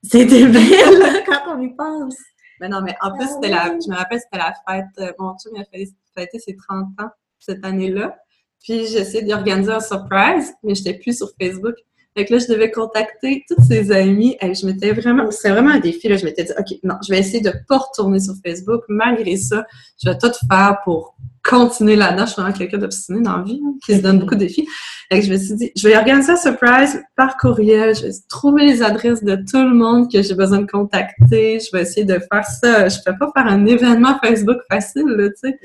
C'était 0.02 0.46
belle 0.46 1.22
quand 1.26 1.56
on 1.56 1.60
y 1.60 1.74
pense. 1.74 2.16
Ben 2.60 2.70
non, 2.70 2.80
mais 2.80 2.94
en 3.00 3.12
plus, 3.16 3.28
c'était 3.28 3.48
la, 3.48 3.76
je 3.84 3.90
me 3.90 3.96
rappelle, 3.96 4.20
c'était 4.20 4.38
la 4.38 4.54
fête, 4.66 4.86
euh, 4.98 5.12
mon 5.18 5.36
chum, 5.36 5.52
a 5.56 5.64
fêté 5.64 6.38
ses 6.38 6.56
30 6.56 6.88
ans 7.00 7.10
cette 7.38 7.64
année-là. 7.64 8.16
Puis 8.62 8.86
j'essayais 8.86 9.24
d'organiser 9.24 9.72
un 9.72 9.80
surprise, 9.80 10.54
mais 10.62 10.74
j'étais 10.74 10.94
plus 10.94 11.16
sur 11.18 11.30
Facebook. 11.40 11.74
Fait 12.16 12.26
que 12.26 12.34
là, 12.34 12.38
je 12.38 12.52
devais 12.52 12.70
contacter 12.70 13.44
toutes 13.48 13.64
ses 13.64 13.90
amies. 13.90 14.36
Et 14.40 14.54
je 14.54 14.66
m'étais 14.66 14.92
vraiment, 14.92 15.30
c'était 15.30 15.50
vraiment 15.50 15.70
un 15.70 15.80
défi. 15.80 16.08
Là. 16.08 16.16
Je 16.16 16.24
m'étais 16.24 16.44
dit, 16.44 16.52
OK, 16.58 16.78
non, 16.82 16.96
je 17.06 17.12
vais 17.12 17.20
essayer 17.20 17.40
de 17.40 17.52
pas 17.68 17.78
retourner 17.78 18.20
sur 18.20 18.34
Facebook. 18.44 18.82
Malgré 18.88 19.36
ça, 19.36 19.66
je 20.02 20.10
vais 20.10 20.18
tout 20.18 20.30
faire 20.50 20.78
pour 20.84 21.16
continuer 21.42 21.96
là-dedans. 21.96 22.26
Je 22.26 22.32
suis 22.32 22.42
vraiment 22.42 22.56
quelqu'un 22.56 22.78
d'obstiné 22.78 23.22
dans 23.22 23.38
la 23.38 23.42
vie, 23.42 23.60
hein, 23.64 23.74
qui 23.84 23.96
se 23.96 24.02
donne 24.02 24.18
beaucoup 24.18 24.34
de 24.34 24.40
défis. 24.40 24.68
Fait 25.10 25.20
que 25.20 25.26
je 25.26 25.32
me 25.32 25.38
suis 25.38 25.54
dit, 25.54 25.72
je 25.74 25.88
vais 25.88 25.96
organiser 25.96 26.32
un 26.32 26.36
surprise 26.36 27.02
par 27.16 27.36
courriel. 27.36 27.96
Je 27.96 28.06
vais 28.06 28.12
trouver 28.28 28.66
les 28.66 28.82
adresses 28.82 29.24
de 29.24 29.36
tout 29.36 29.62
le 29.62 29.74
monde 29.74 30.10
que 30.12 30.22
j'ai 30.22 30.34
besoin 30.34 30.60
de 30.60 30.70
contacter. 30.70 31.60
Je 31.60 31.74
vais 31.74 31.82
essayer 31.82 32.04
de 32.04 32.18
faire 32.30 32.44
ça. 32.44 32.88
Je 32.88 32.98
peux 33.04 33.16
pas 33.18 33.30
faire 33.34 33.46
un 33.46 33.64
événement 33.64 34.18
Facebook 34.22 34.58
facile, 34.70 35.32
tu 35.42 35.50
sais. 35.50 35.58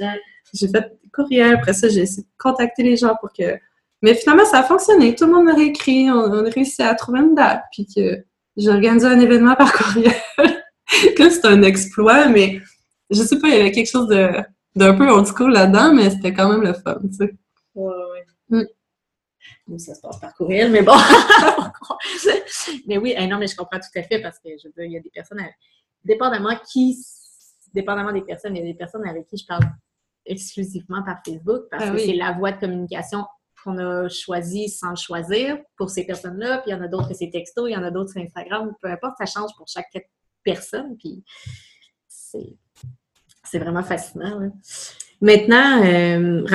J'ai 0.53 0.69
fait 0.69 0.97
courriel. 1.13 1.55
Après 1.55 1.73
ça, 1.73 1.89
j'ai 1.89 2.01
essayé 2.01 2.23
de 2.23 2.27
contacter 2.37 2.83
les 2.83 2.95
gens 2.95 3.15
pour 3.19 3.31
que 3.33 3.57
mais 4.01 4.13
finalement, 4.13 4.45
ça 4.45 4.59
a 4.59 4.63
fonctionné. 4.63 5.15
Tout 5.15 5.25
le 5.25 5.33
monde 5.33 5.45
m'a 5.45 5.55
réécrit. 5.55 6.09
On, 6.11 6.31
a 6.31 6.49
réussi 6.49 6.81
à 6.81 6.93
trouver 6.95 7.19
une 7.19 7.35
date. 7.35 7.63
Puis 7.71 7.87
que 7.87 8.23
j'ai 8.55 8.69
organisé 8.69 9.07
un 9.07 9.19
événement 9.19 9.55
par 9.55 9.73
courriel. 9.73 10.13
que 11.17 11.29
c'est 11.29 11.45
un 11.45 11.63
exploit, 11.63 12.27
mais 12.27 12.61
je 13.09 13.21
sais 13.23 13.39
pas, 13.39 13.47
il 13.49 13.55
y 13.55 13.59
avait 13.59 13.71
quelque 13.71 13.89
chose 13.89 14.07
de 14.07 14.31
d'un 14.75 14.93
peu 14.93 15.09
old 15.09 15.25
school 15.25 15.51
là-dedans, 15.51 15.91
mais 15.91 16.11
c'était 16.11 16.33
quand 16.33 16.49
même 16.49 16.61
le 16.61 16.73
fun, 16.73 16.99
tu 17.01 17.13
sais. 17.13 17.35
Ouais, 17.73 17.93
ouais. 18.49 18.67
Mm. 19.67 19.77
Ça 19.79 19.95
se 19.95 20.01
passe 20.01 20.19
par 20.19 20.35
courriel, 20.35 20.71
mais 20.71 20.83
bon. 20.83 20.93
mais 22.87 22.97
oui, 22.99 23.15
non, 23.27 23.39
mais 23.39 23.47
je 23.47 23.55
comprends 23.55 23.79
tout 23.79 23.99
à 23.99 24.03
fait 24.03 24.21
parce 24.21 24.37
que 24.39 24.49
je 24.51 24.67
veux 24.67 24.85
il 24.85 24.91
y 24.91 24.97
a 24.97 24.99
des 24.99 25.09
personnes, 25.09 25.41
dépendamment 26.05 26.55
qui, 26.71 26.95
dépendamment 27.73 28.13
des 28.13 28.21
personnes, 28.21 28.55
il 28.55 28.59
y 28.59 28.61
a 28.61 28.71
des 28.71 28.77
personnes 28.77 29.07
avec 29.07 29.25
qui 29.25 29.37
je 29.37 29.45
parle 29.45 29.63
exclusivement 30.25 31.03
par 31.03 31.21
Facebook 31.25 31.63
parce 31.71 31.85
ah 31.87 31.91
que 31.91 31.97
c'est 31.97 32.13
la 32.13 32.33
voie 32.33 32.51
de 32.51 32.59
communication 32.59 33.25
qu'on 33.67 33.77
a 33.77 34.07
choisi 34.09 34.69
sans 34.69 34.91
le 34.91 34.95
choisir 34.95 35.57
pour 35.75 35.89
ces 35.89 36.05
personnes-là, 36.05 36.59
puis 36.59 36.71
il 36.71 36.73
y 36.73 36.75
en 36.75 36.81
a 36.81 36.87
d'autres 36.87 37.09
que 37.09 37.13
c'est 37.13 37.29
texto, 37.29 37.67
il 37.67 37.73
y 37.73 37.77
en 37.77 37.83
a 37.83 37.91
d'autres 37.91 38.11
sur 38.11 38.21
Instagram, 38.21 38.73
peu 38.81 38.89
importe, 38.89 39.15
ça 39.17 39.25
change 39.25 39.51
pour 39.57 39.67
chaque 39.67 39.87
personne, 40.43 40.95
puis 40.97 41.23
c'est 42.13 43.59
vraiment 43.59 43.83
fascinant. 43.83 44.39
Maintenant, 45.19 45.83
euh, 45.83 46.45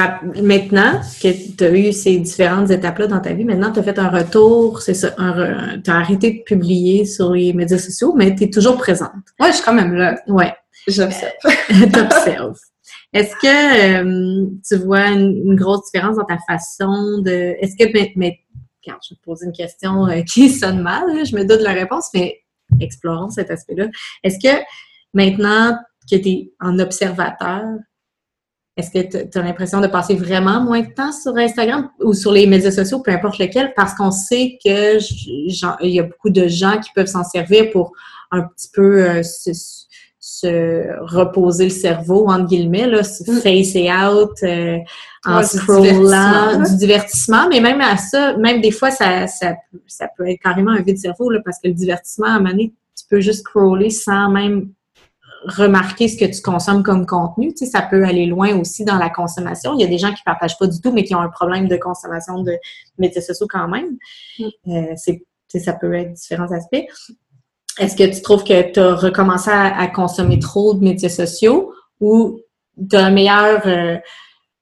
maintenant 0.42 1.00
que 1.20 1.56
tu 1.56 1.64
as 1.64 1.70
eu 1.70 1.92
ces 1.92 2.18
différentes 2.18 2.70
étapes-là 2.70 3.08
dans 3.08 3.20
ta 3.20 3.32
vie, 3.32 3.44
maintenant 3.44 3.72
tu 3.72 3.80
as 3.80 3.82
fait 3.82 3.98
un 3.98 4.08
retour, 4.08 4.80
c'est 4.80 4.94
ça, 4.94 5.10
tu 5.10 5.90
as 5.90 5.96
arrêté 5.96 6.32
de 6.32 6.42
publier 6.44 7.04
sur 7.04 7.32
les 7.32 7.52
médias 7.52 7.78
sociaux, 7.78 8.14
mais 8.14 8.34
tu 8.34 8.44
es 8.44 8.50
toujours 8.50 8.76
présente. 8.76 9.10
Ouais, 9.40 9.48
je 9.48 9.56
suis 9.56 9.64
quand 9.64 9.74
même 9.74 9.94
là. 9.94 10.20
Ouais. 10.28 10.54
J'observe. 10.86 11.32
T'observes. 11.92 12.58
Est-ce 13.12 13.34
que 13.36 14.02
euh, 14.02 14.46
tu 14.66 14.76
vois 14.76 15.08
une, 15.08 15.54
grosse 15.54 15.84
différence 15.84 16.16
dans 16.16 16.24
ta 16.24 16.38
façon 16.48 17.18
de. 17.18 17.56
Est-ce 17.60 17.76
que. 17.76 17.90
Mais, 18.16 18.40
quand 18.84 18.96
je 19.02 19.14
vais 19.14 19.18
te 19.18 19.22
poser 19.22 19.46
une 19.46 19.52
question 19.52 20.06
euh, 20.08 20.22
qui 20.22 20.48
sonne 20.48 20.80
mal, 20.80 21.04
je 21.24 21.36
me 21.36 21.42
doute 21.42 21.58
de 21.58 21.64
la 21.64 21.72
réponse, 21.72 22.08
mais 22.14 22.42
explorons 22.80 23.30
cet 23.30 23.50
aspect-là. 23.50 23.86
Est-ce 24.24 24.38
que 24.38 24.62
maintenant 25.14 25.78
que 26.10 26.16
tu 26.16 26.28
es 26.28 26.52
en 26.60 26.78
observateur, 26.78 27.62
est-ce 28.76 28.90
que 28.90 29.26
tu 29.28 29.38
as 29.38 29.42
l'impression 29.42 29.80
de 29.80 29.86
passer 29.86 30.14
vraiment 30.14 30.62
moins 30.62 30.80
de 30.80 30.92
temps 30.92 31.12
sur 31.12 31.36
Instagram 31.36 31.90
ou 32.00 32.14
sur 32.14 32.32
les 32.32 32.46
médias 32.46 32.70
sociaux, 32.70 33.00
peu 33.00 33.12
importe 33.12 33.38
lequel, 33.38 33.72
parce 33.76 33.94
qu'on 33.94 34.10
sait 34.10 34.58
que 34.64 34.98
il 35.84 35.90
y 35.90 36.00
a 36.00 36.02
beaucoup 36.02 36.30
de 36.30 36.48
gens 36.48 36.80
qui 36.80 36.90
peuvent 36.94 37.06
s'en 37.06 37.24
servir 37.24 37.70
pour 37.70 37.92
un 38.30 38.42
petit 38.42 38.70
peu 38.72 39.04
euh, 39.04 39.22
se 39.22 39.52
reposer 40.46 41.64
le 41.64 41.70
cerveau, 41.70 42.28
entre 42.28 42.46
guillemets, 42.46 42.86
là, 42.86 43.02
se 43.02 43.22
mm. 43.30 43.40
face 43.40 43.76
out, 43.76 44.32
euh, 44.42 44.78
en 45.24 45.42
scrollant, 45.42 46.62
du 46.62 46.76
divertissement, 46.76 47.48
mais 47.48 47.60
même 47.60 47.80
à 47.80 47.96
ça, 47.96 48.36
même 48.36 48.60
des 48.60 48.70
fois, 48.70 48.90
ça, 48.90 49.26
ça, 49.26 49.54
ça 49.86 50.08
peut 50.16 50.28
être 50.28 50.40
carrément 50.40 50.72
un 50.72 50.82
vide 50.82 50.98
cerveau, 50.98 51.30
là, 51.30 51.40
parce 51.44 51.58
que 51.58 51.68
le 51.68 51.74
divertissement, 51.74 52.26
à 52.26 52.30
un 52.30 52.38
moment 52.38 52.50
donné, 52.50 52.72
tu 52.96 53.04
peux 53.08 53.20
juste 53.20 53.40
scroller 53.40 53.90
sans 53.90 54.30
même 54.30 54.70
remarquer 55.44 56.08
ce 56.08 56.16
que 56.16 56.24
tu 56.24 56.40
consommes 56.40 56.82
comme 56.82 57.04
contenu. 57.04 57.52
Tu 57.52 57.64
sais, 57.64 57.66
ça 57.66 57.82
peut 57.82 58.04
aller 58.04 58.26
loin 58.26 58.56
aussi 58.58 58.84
dans 58.84 58.98
la 58.98 59.10
consommation. 59.10 59.74
Il 59.74 59.80
y 59.80 59.84
a 59.84 59.88
des 59.88 59.98
gens 59.98 60.12
qui 60.12 60.22
partagent 60.22 60.58
pas 60.58 60.68
du 60.68 60.80
tout, 60.80 60.92
mais 60.92 61.02
qui 61.04 61.14
ont 61.14 61.20
un 61.20 61.28
problème 61.28 61.66
de 61.66 61.76
consommation 61.76 62.42
de 62.42 62.56
médias 62.98 63.22
sociaux 63.22 63.48
quand 63.50 63.66
même. 63.68 63.96
Mm. 64.38 64.44
Euh, 64.68 64.92
c'est 64.96 65.24
ça 65.58 65.74
peut 65.74 65.92
être 65.94 66.12
différents 66.14 66.50
aspects. 66.52 66.86
Est-ce 67.78 67.96
que 67.96 68.14
tu 68.14 68.20
trouves 68.22 68.44
que 68.44 68.72
tu 68.72 68.80
as 68.80 68.94
recommencé 68.94 69.50
à, 69.50 69.86
consommer 69.88 70.38
trop 70.38 70.74
de 70.74 70.84
médias 70.84 71.08
sociaux 71.08 71.72
ou 72.00 72.40
tu 72.76 72.96
as 72.96 73.08
euh, 73.08 73.98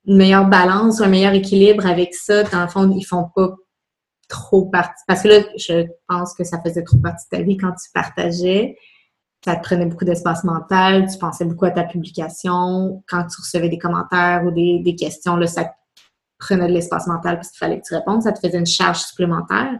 une 0.07 0.17
meilleure 0.17 0.47
balance 0.47 1.01
ou 1.01 1.05
un 1.05 1.09
meilleur 1.09 1.33
équilibre 1.33 1.87
avec 1.87 2.15
ça? 2.15 2.45
Dans 2.45 2.63
le 2.63 2.69
fond, 2.69 2.91
ils 2.97 3.03
font 3.03 3.27
pas 3.35 3.55
trop 4.29 4.67
partie. 4.67 5.03
Parce 5.09 5.23
que 5.23 5.29
là, 5.29 5.41
je 5.57 5.87
pense 6.09 6.35
que 6.35 6.45
ça 6.45 6.61
faisait 6.65 6.85
trop 6.85 6.99
partie 6.99 7.27
de 7.31 7.37
ta 7.37 7.43
vie 7.43 7.57
quand 7.57 7.73
tu 7.73 7.91
partageais. 7.93 8.77
Ça 9.45 9.57
te 9.57 9.63
prenait 9.63 9.87
beaucoup 9.87 10.05
d'espace 10.05 10.45
mental, 10.45 11.09
tu 11.11 11.19
pensais 11.19 11.47
beaucoup 11.47 11.65
à 11.65 11.71
ta 11.71 11.85
publication. 11.85 13.03
Quand 13.09 13.27
tu 13.27 13.41
recevais 13.41 13.71
des 13.71 13.79
commentaires 13.79 14.45
ou 14.45 14.51
des, 14.51 14.81
des 14.81 14.95
questions, 14.95 15.37
là, 15.37 15.47
ça 15.47 15.73
prenait 16.39 16.69
de 16.69 16.73
l'espace 16.73 17.07
mental 17.07 17.37
parce 17.37 17.51
qu'il 17.51 17.59
fallait 17.59 17.81
que 17.81 17.87
tu 17.87 17.95
répondes. 17.95 18.23
Ça 18.23 18.33
te 18.33 18.39
faisait 18.39 18.59
une 18.59 18.67
charge 18.67 18.99
supplémentaire. 18.99 19.79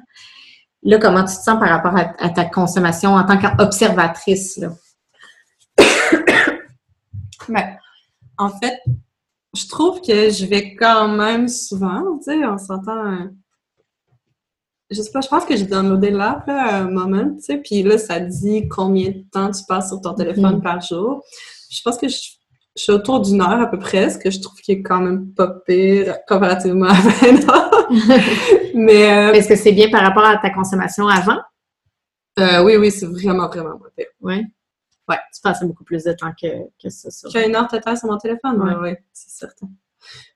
Là, 0.83 0.99
comment 0.99 1.25
tu 1.25 1.37
te 1.37 1.43
sens 1.43 1.59
par 1.59 1.69
rapport 1.69 1.95
à, 1.97 2.29
ta 2.31 2.45
consommation 2.47 3.15
en 3.15 3.25
tant 3.25 3.39
qu'observatrice? 3.39 4.61
ben, 7.49 7.77
en 8.39 8.51
fait, 8.51 8.81
je 9.55 9.67
trouve 9.69 10.01
que 10.01 10.31
je 10.31 10.47
vais 10.47 10.75
quand 10.75 11.09
même 11.09 11.49
souvent, 11.49 12.19
tu 12.19 12.33
sais, 12.33 12.47
on 12.47 12.57
s'entend. 12.57 13.29
Je 14.91 15.03
sais 15.03 15.11
pas, 15.13 15.21
je 15.21 15.29
pense 15.29 15.45
que 15.45 15.57
j'ai 15.57 15.67
downloadé 15.67 16.11
l'app 16.11 16.49
à 16.49 16.79
un 16.79 16.91
moment, 16.91 17.35
tu 17.37 17.43
sais, 17.43 17.59
puis 17.59 17.83
là, 17.83 17.99
ça 17.99 18.19
dit 18.19 18.67
combien 18.69 19.11
de 19.11 19.25
temps 19.31 19.51
tu 19.51 19.63
passes 19.69 19.89
sur 19.89 20.01
ton 20.01 20.15
téléphone 20.15 20.59
mm-hmm. 20.59 20.63
par 20.63 20.81
jour. 20.81 21.23
Je 21.71 21.81
pense 21.83 21.99
que 21.99 22.09
je 22.09 22.41
je 22.77 22.85
suis 22.85 22.93
autour 22.93 23.21
d'une 23.21 23.41
heure 23.41 23.61
à 23.61 23.67
peu 23.67 23.79
près, 23.79 24.11
ce 24.11 24.19
que 24.19 24.31
je 24.31 24.41
trouve 24.41 24.59
qui 24.61 24.73
est 24.73 24.83
quand 24.83 25.01
même 25.01 25.33
pas 25.33 25.49
pire 25.67 26.17
comparativement 26.27 26.87
à 26.89 26.95
20 26.95 27.49
ans. 27.51 27.70
Mais 28.75 29.13
euh, 29.13 29.33
est-ce 29.33 29.49
que 29.49 29.57
c'est 29.57 29.73
bien 29.73 29.91
par 29.91 30.03
rapport 30.03 30.25
à 30.25 30.37
ta 30.37 30.51
consommation 30.51 31.09
avant? 31.09 31.41
Euh, 32.39 32.63
oui, 32.63 32.77
oui, 32.77 32.91
c'est 32.91 33.07
vraiment, 33.07 33.49
vraiment 33.49 33.79
pas 33.79 33.89
pire. 33.97 34.07
Oui. 34.21 34.47
Ouais, 35.09 35.19
tu 35.35 35.41
passais 35.43 35.67
beaucoup 35.67 35.85
plus 35.85 36.05
de 36.05 36.13
temps 36.13 36.33
que, 36.41 36.47
que 36.81 36.89
ça. 36.89 37.11
Sur... 37.11 37.31
J'ai 37.31 37.49
une 37.49 37.57
heure 37.57 37.67
totale 37.67 37.99
sur 37.99 38.09
mon 38.09 38.19
téléphone, 38.19 38.61
oui, 38.63 38.75
ouais, 38.75 39.05
c'est 39.13 39.31
certain. 39.31 39.69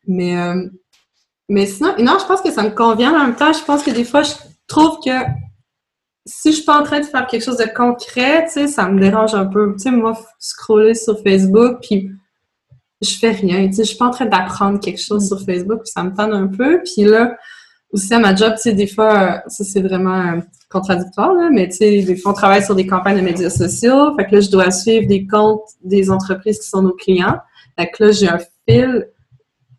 Mais, 0.07 0.37
euh, 0.37 0.69
mais 1.49 1.67
sinon, 1.67 1.95
non, 1.99 2.19
je 2.19 2.27
pense 2.27 2.41
que 2.41 2.51
ça 2.51 2.63
me 2.63 2.71
convient 2.71 3.15
en 3.15 3.27
même 3.27 3.37
temps. 3.37 3.53
Je 3.53 3.65
pense 3.65 3.83
que 3.83 3.91
des 3.91 4.05
fois, 4.05 4.23
je 4.23 4.33
trouve 4.67 4.99
que 5.05 5.11
si 6.27 6.51
je 6.51 6.57
suis 6.57 6.65
pas 6.65 6.81
en 6.81 6.83
train 6.83 7.01
de 7.01 7.05
faire 7.05 7.27
quelque 7.27 7.45
chose 7.45 7.59
de 7.59 7.73
concret, 7.75 8.47
tu 8.47 8.53
sais, 8.53 8.67
ça 8.67 8.89
me 8.89 9.01
dérange 9.01 9.35
un 9.35 9.47
peu. 9.47 9.75
Tu 9.75 9.85
sais, 9.85 9.91
moi, 9.91 10.19
scroller 10.39 10.95
sur 10.95 11.23
Facebook, 11.23 11.79
puis 11.83 12.11
je 13.03 13.19
fais 13.19 13.31
rien. 13.33 13.67
Tu 13.69 13.75
sais, 13.75 13.85
je 13.85 13.89
suis 13.89 13.97
pas 13.99 14.07
en 14.07 14.11
train 14.11 14.27
d'apprendre 14.27 14.81
quelque 14.81 15.01
chose 15.01 15.27
sur 15.27 15.41
Facebook, 15.45 15.83
puis 15.83 15.93
ça 15.93 16.03
me 16.03 16.11
tente 16.15 16.33
un 16.33 16.47
peu. 16.47 16.81
Puis 16.83 17.05
là, 17.05 17.37
aussi 17.93 18.13
à 18.15 18.19
ma 18.19 18.35
job, 18.35 18.55
tu 18.57 18.63
sais, 18.63 18.73
des 18.73 18.87
fois, 18.87 19.43
ça 19.47 19.63
c'est 19.65 19.81
vraiment 19.81 20.21
euh, 20.21 20.41
contradictoire, 20.71 21.33
là, 21.35 21.49
mais 21.53 21.69
tu 21.69 21.77
sais, 21.77 22.03
des 22.03 22.17
fois, 22.17 22.33
on 22.33 22.35
travaille 22.35 22.65
sur 22.65 22.75
des 22.75 22.87
campagnes 22.87 23.17
de 23.17 23.23
médias 23.23 23.51
sociaux. 23.51 24.15
Fait 24.17 24.27
que 24.27 24.35
là, 24.35 24.41
je 24.41 24.51
dois 24.51 24.71
suivre 24.71 25.07
des 25.07 25.27
comptes 25.27 25.63
des 25.83 26.11
entreprises 26.11 26.59
qui 26.59 26.69
sont 26.69 26.83
nos 26.83 26.95
clients. 26.95 27.39
Fait 27.79 27.91
que 27.91 28.05
là, 28.05 28.13
j'ai 28.13 28.29
un 28.29 28.41
fil 28.69 29.09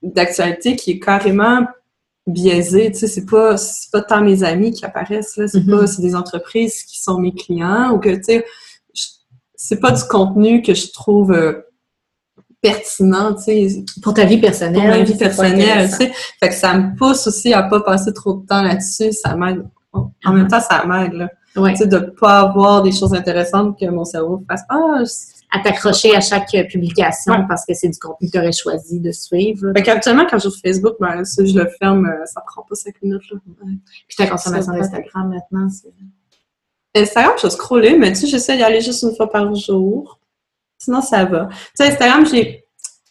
d'actualité 0.01 0.75
qui 0.75 0.91
est 0.91 0.99
carrément 0.99 1.65
biaisé, 2.27 2.91
tu 2.91 2.99
sais, 2.99 3.07
c'est 3.07 3.25
pas, 3.25 3.55
c'est 3.57 3.91
pas 3.91 4.01
tant 4.01 4.21
mes 4.21 4.43
amis 4.43 4.71
qui 4.71 4.83
apparaissent, 4.83 5.37
là, 5.37 5.47
c'est 5.47 5.59
Mhm. 5.65 5.79
pas, 5.79 5.87
c'est 5.87 6.01
des 6.01 6.15
entreprises 6.15 6.83
qui 6.83 6.99
sont 6.99 7.19
mes 7.19 7.33
clients, 7.33 7.91
ou 7.91 7.99
que, 7.99 8.09
tu 8.09 8.23
sais, 8.23 8.45
c'est 9.55 9.79
pas 9.79 9.91
du 9.91 10.03
contenu 10.03 10.61
que 10.61 10.73
je 10.73 10.91
trouve 10.91 11.31
euh, 11.31 11.61
pertinent, 12.69 13.33
tu 13.35 13.43
sais, 13.43 13.85
Pour 14.01 14.13
ta 14.13 14.25
vie 14.25 14.37
personnelle. 14.39 14.81
pour 14.81 14.89
ma 14.89 15.03
vie 15.03 15.15
personnelle, 15.17 15.89
tu 15.89 15.95
sais. 15.95 16.11
Fait 16.39 16.49
que 16.49 16.55
ça 16.55 16.73
me 16.77 16.95
pousse 16.97 17.27
aussi 17.27 17.53
à 17.53 17.63
pas 17.63 17.81
passer 17.81 18.11
trop 18.13 18.33
de 18.33 18.45
temps 18.45 18.61
là-dessus, 18.61 19.11
ça 19.13 19.35
m'aide. 19.35 19.63
En 19.93 20.33
même 20.33 20.47
temps, 20.47 20.59
ça 20.59 20.85
m'aide, 20.85 21.13
là. 21.13 21.29
Ouais. 21.55 21.71
Tu 21.71 21.77
sais, 21.83 21.87
de 21.87 21.99
pas 21.99 22.39
avoir 22.41 22.81
des 22.83 22.91
choses 22.91 23.13
intéressantes 23.13 23.79
que 23.79 23.85
mon 23.85 24.03
cerveau 24.03 24.43
fasse, 24.49 24.63
ah, 24.69 25.03
je- 25.03 25.35
À 25.57 25.59
t'accrocher 25.59 26.13
à 26.15 26.19
chaque 26.21 26.53
euh, 26.55 26.63
publication 26.67 27.31
Ouais. 27.33 27.45
parce 27.47 27.65
que 27.65 27.73
c'est 27.73 27.87
du 27.87 27.97
contenu 27.97 28.27
que 28.27 28.31
tu 28.33 28.39
aurais 28.39 28.51
choisi 28.51 28.99
de 28.99 29.11
suivre. 29.11 29.67
là. 29.67 29.73
Fait 29.75 29.83
qu'habituellement, 29.83 30.25
quand 30.29 30.37
j'ouvre 30.39 30.55
Facebook, 30.61 30.95
ben, 30.99 31.23
si 31.23 31.45
je 31.47 31.57
le 31.57 31.69
ferme, 31.79 32.07
euh, 32.07 32.25
ça 32.25 32.41
prend 32.45 32.63
pas 32.67 32.75
cinq 32.75 32.95
minutes, 33.01 33.21
là. 33.31 33.37
Ouais. 33.63 33.71
Puis 34.07 34.17
ta 34.17 34.27
consommation 34.27 34.73
d'Instagram 34.73 35.29
maintenant, 35.29 35.69
c'est. 35.69 35.93
Instagram, 36.99 37.33
je 37.41 37.47
scroller, 37.49 37.95
mais 37.97 38.09
tu 38.11 38.21
sais, 38.21 38.27
j'essaie 38.27 38.57
d'y 38.57 38.63
aller 38.63 38.81
juste 38.81 39.03
une 39.03 39.15
fois 39.15 39.29
par 39.29 39.53
jour. 39.55 40.19
Sinon, 40.77 41.01
ça 41.01 41.25
va. 41.25 41.49
Instagram, 41.79 42.25
j'ai, 42.25 42.63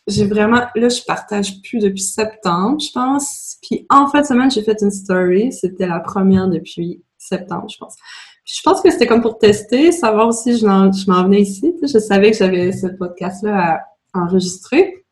j'ai 0.06 0.26
vraiment, 0.26 0.62
là, 0.74 0.88
je 0.88 1.02
partage 1.06 1.60
plus 1.62 1.80
depuis 1.80 2.02
septembre, 2.02 2.80
je 2.80 2.92
pense. 2.92 3.56
Puis 3.62 3.86
en 3.90 4.06
fin 4.08 4.20
de 4.20 4.26
semaine, 4.26 4.50
j'ai 4.50 4.62
fait 4.62 4.76
une 4.82 4.90
story. 4.90 5.52
C'était 5.52 5.86
la 5.86 6.00
première 6.00 6.48
depuis 6.48 7.02
septembre, 7.18 7.66
je 7.72 7.78
pense. 7.78 7.96
Puis 8.44 8.54
je 8.58 8.62
pense 8.62 8.82
que 8.82 8.90
c'était 8.90 9.06
comme 9.06 9.22
pour 9.22 9.38
tester, 9.38 9.90
savoir 9.90 10.34
si 10.34 10.58
je, 10.58 10.66
m'en- 10.66 10.90
venais 11.24 11.40
ici. 11.40 11.74
Je 11.82 11.98
savais 11.98 12.30
que 12.30 12.36
j'avais 12.36 12.72
ce 12.72 12.88
podcast-là 12.88 13.80
à 14.12 14.20
enregistrer. 14.20 15.06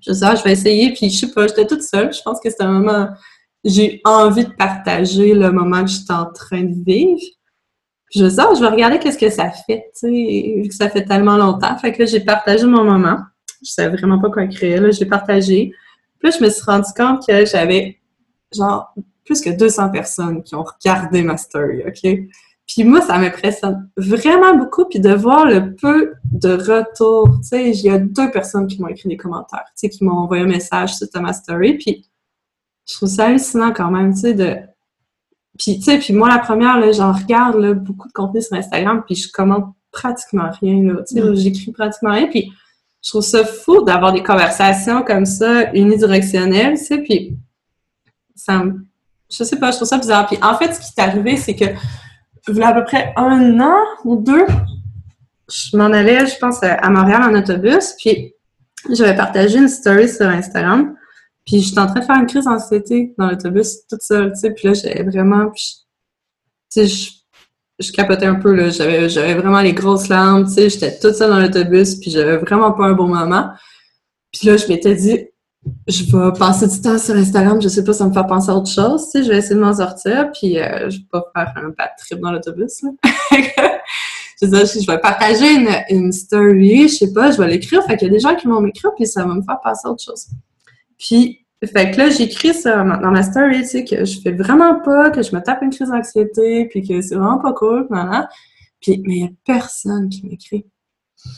Je 0.00 0.12
sais, 0.12 0.24
ah, 0.24 0.34
je 0.34 0.42
vais 0.42 0.52
essayer. 0.52 0.92
Puis 0.94 1.10
je 1.10 1.18
sais 1.26 1.32
pas, 1.32 1.46
j'étais 1.46 1.66
toute 1.66 1.82
seule. 1.82 2.12
Je 2.14 2.22
pense 2.22 2.40
que 2.40 2.48
c'était 2.48 2.62
un 2.64 2.72
moment, 2.80 3.08
j'ai 3.64 4.00
envie 4.04 4.46
de 4.46 4.52
partager 4.52 5.34
le 5.34 5.52
moment 5.52 5.82
que 5.84 5.90
j'étais 5.90 6.14
en 6.14 6.32
train 6.32 6.62
de 6.62 6.82
vivre. 6.82 7.20
Je 8.10 8.24
me 8.24 8.40
ah, 8.40 8.54
je 8.54 8.60
vais 8.60 8.68
regarder 8.68 8.98
qu'est-ce 8.98 9.18
que 9.18 9.30
ça 9.30 9.50
fait, 9.50 9.90
tu 9.94 10.08
sais, 10.08 10.60
vu 10.62 10.68
que 10.68 10.74
ça 10.74 10.88
fait 10.88 11.04
tellement 11.04 11.36
longtemps. 11.36 11.76
Fait 11.78 11.92
que 11.92 12.00
là, 12.00 12.06
j'ai 12.06 12.20
partagé 12.20 12.66
mon 12.66 12.84
moment. 12.84 13.18
Je 13.62 13.70
savais 13.70 13.96
vraiment 13.96 14.18
pas 14.18 14.30
quoi 14.30 14.44
écrire, 14.44 14.82
là, 14.82 14.90
je 14.90 15.00
l'ai 15.00 15.06
partagé. 15.06 15.72
Puis 16.18 16.30
là, 16.30 16.36
je 16.36 16.44
me 16.44 16.50
suis 16.50 16.62
rendu 16.62 16.90
compte 16.96 17.26
que 17.26 17.46
j'avais, 17.46 18.00
genre, 18.52 18.92
plus 19.24 19.40
que 19.40 19.50
200 19.50 19.90
personnes 19.90 20.42
qui 20.42 20.54
ont 20.54 20.64
regardé 20.64 21.22
ma 21.22 21.36
story, 21.36 21.82
OK? 21.86 22.18
Puis 22.66 22.84
moi, 22.84 23.00
ça 23.00 23.18
m'impressionne 23.18 23.88
vraiment 23.96 24.54
beaucoup, 24.56 24.84
puis 24.84 25.00
de 25.00 25.12
voir 25.12 25.44
le 25.44 25.74
peu 25.74 26.14
de 26.24 26.50
retours. 26.50 27.28
Tu 27.42 27.48
sais, 27.48 27.70
il 27.70 27.80
y 27.80 27.90
a 27.90 27.98
deux 27.98 28.30
personnes 28.30 28.66
qui 28.66 28.80
m'ont 28.80 28.88
écrit 28.88 29.08
des 29.08 29.16
commentaires, 29.16 29.64
tu 29.66 29.72
sais, 29.76 29.88
qui 29.88 30.04
m'ont 30.04 30.18
envoyé 30.18 30.44
un 30.44 30.48
message 30.48 30.92
à 31.14 31.20
ma 31.20 31.32
story, 31.32 31.78
puis 31.78 32.08
je 32.88 32.94
trouve 32.94 33.08
ça 33.08 33.26
hallucinant 33.26 33.72
quand 33.72 33.90
même, 33.90 34.14
tu 34.14 34.20
sais, 34.20 34.34
de... 34.34 34.56
Puis, 35.58 35.78
tu 35.78 35.82
sais, 35.82 35.98
puis 35.98 36.12
moi, 36.12 36.28
la 36.28 36.38
première, 36.38 36.78
là, 36.78 36.92
j'en 36.92 37.12
regarde 37.12 37.56
là, 37.56 37.74
beaucoup 37.74 38.08
de 38.08 38.12
contenu 38.12 38.40
sur 38.40 38.56
Instagram, 38.56 39.02
puis 39.04 39.14
je 39.14 39.30
commente 39.30 39.74
pratiquement 39.92 40.50
rien, 40.60 40.82
là, 40.84 41.02
tu 41.06 41.14
sais, 41.14 41.20
Mm. 41.22 41.34
j'écris 41.34 41.72
pratiquement 41.72 42.12
rien, 42.12 42.28
puis 42.28 42.52
je 43.02 43.10
trouve 43.10 43.22
ça 43.22 43.44
fou 43.44 43.82
d'avoir 43.82 44.12
des 44.12 44.22
conversations 44.22 45.02
comme 45.02 45.26
ça, 45.26 45.72
unidirectionnelles, 45.74 46.78
tu 46.78 46.84
sais, 46.84 46.98
puis 46.98 47.36
ça 48.34 48.62
me... 48.64 48.86
Je 49.30 49.44
sais 49.44 49.56
pas, 49.58 49.70
je 49.70 49.76
trouve 49.76 49.88
ça 49.88 49.98
bizarre. 49.98 50.26
Puis 50.26 50.38
en 50.42 50.56
fait, 50.56 50.74
ce 50.74 50.80
qui 50.80 50.92
est 50.96 51.02
arrivé, 51.02 51.36
c'est 51.36 51.54
que 51.54 51.66
il 52.48 52.56
y 52.56 52.62
a 52.62 52.68
à 52.68 52.72
peu 52.74 52.84
près 52.84 53.12
un 53.16 53.60
an 53.60 53.78
ou 54.04 54.16
deux, 54.16 54.46
je 55.48 55.76
m'en 55.76 55.86
allais, 55.86 56.26
je 56.26 56.36
pense, 56.38 56.62
à 56.62 56.90
Montréal 56.90 57.22
en 57.22 57.38
autobus, 57.38 57.94
puis 57.98 58.34
j'avais 58.90 59.14
partagé 59.14 59.58
une 59.58 59.68
story 59.68 60.08
sur 60.08 60.26
Instagram, 60.26 60.96
puis 61.50 61.62
j'étais 61.62 61.80
en 61.80 61.88
train 61.88 61.98
de 61.98 62.04
faire 62.04 62.16
une 62.16 62.26
crise 62.26 62.44
d'anxiété 62.44 63.12
dans 63.18 63.26
l'autobus 63.26 63.84
toute 63.88 64.02
seule, 64.02 64.32
tu 64.32 64.38
sais, 64.38 64.52
puis 64.52 64.68
là, 64.68 64.74
j'avais 64.74 65.02
vraiment... 65.02 65.50
puis 65.50 65.78
Tu 66.72 66.86
sais, 66.86 66.86
je, 66.86 67.10
je 67.80 67.90
capotais 67.90 68.26
un 68.26 68.36
peu, 68.36 68.54
là, 68.54 68.70
j'avais 68.70 69.08
j'avais 69.08 69.34
vraiment 69.34 69.60
les 69.60 69.72
grosses 69.72 70.06
larmes, 70.08 70.46
tu 70.46 70.52
sais, 70.52 70.70
j'étais 70.70 70.96
toute 71.00 71.14
seule 71.14 71.30
dans 71.30 71.40
l'autobus, 71.40 71.96
puis 71.96 72.12
j'avais 72.12 72.36
vraiment 72.36 72.70
pas 72.70 72.84
un 72.84 72.92
bon 72.92 73.08
moment. 73.08 73.50
Puis 74.32 74.46
là, 74.46 74.56
je 74.56 74.68
m'étais 74.68 74.94
dit, 74.94 75.26
je 75.88 76.04
vais 76.04 76.38
passer 76.38 76.68
du 76.68 76.80
temps 76.80 76.98
sur 76.98 77.16
Instagram, 77.16 77.60
je 77.60 77.66
sais 77.66 77.82
pas, 77.82 77.94
ça 77.94 78.06
me 78.06 78.12
fait 78.12 78.26
penser 78.28 78.50
à 78.50 78.54
autre 78.54 78.70
chose, 78.70 79.06
tu 79.06 79.10
sais, 79.10 79.24
je 79.24 79.30
vais 79.30 79.38
essayer 79.38 79.56
de 79.56 79.60
m'en 79.60 79.74
sortir, 79.74 80.30
puis 80.32 80.56
euh, 80.56 80.88
je 80.88 80.98
vais 80.98 81.06
pas 81.10 81.24
faire 81.34 81.52
un 81.56 81.70
bad 81.70 81.90
trip 81.98 82.20
dans 82.20 82.30
l'autobus, 82.30 82.80
là. 82.82 82.90
je 84.40 84.86
vais 84.86 85.00
partager 85.00 85.52
une, 85.52 85.68
une 85.90 86.12
story, 86.12 86.86
je 86.86 86.94
sais 86.94 87.12
pas, 87.12 87.32
je 87.32 87.38
vais 87.38 87.48
l'écrire, 87.48 87.82
fait 87.82 87.96
qu'il 87.96 88.06
y 88.06 88.10
a 88.12 88.14
des 88.14 88.20
gens 88.20 88.36
qui 88.36 88.46
vont 88.46 88.60
m'écrire, 88.60 88.92
puis 88.94 89.08
ça 89.08 89.24
va 89.24 89.34
me 89.34 89.42
faire 89.42 89.58
passer 89.60 89.88
à 89.88 89.90
autre 89.90 90.04
chose. 90.04 90.28
Puis, 91.00 91.39
fait 91.66 91.90
que 91.90 91.98
là, 91.98 92.10
j'écris 92.10 92.54
ça 92.54 92.76
dans 92.82 93.10
ma- 93.10 93.22
story, 93.22 93.60
tu 93.62 93.66
sais, 93.66 93.84
que 93.84 94.04
je 94.04 94.20
fais 94.20 94.32
vraiment 94.32 94.80
pas, 94.80 95.10
que 95.10 95.22
je 95.22 95.34
me 95.34 95.40
tape 95.42 95.62
une 95.62 95.70
crise 95.70 95.88
d'anxiété, 95.88 96.66
puis 96.70 96.86
que 96.86 97.00
c'est 97.00 97.14
vraiment 97.14 97.38
pas 97.38 97.52
cool, 97.52 97.86
voilà. 97.90 98.28
Puis, 98.80 99.02
mais 99.06 99.14
il 99.14 99.20
y 99.22 99.24
a 99.24 99.30
personne 99.44 100.08
qui 100.08 100.26
m'écrit. 100.26 100.64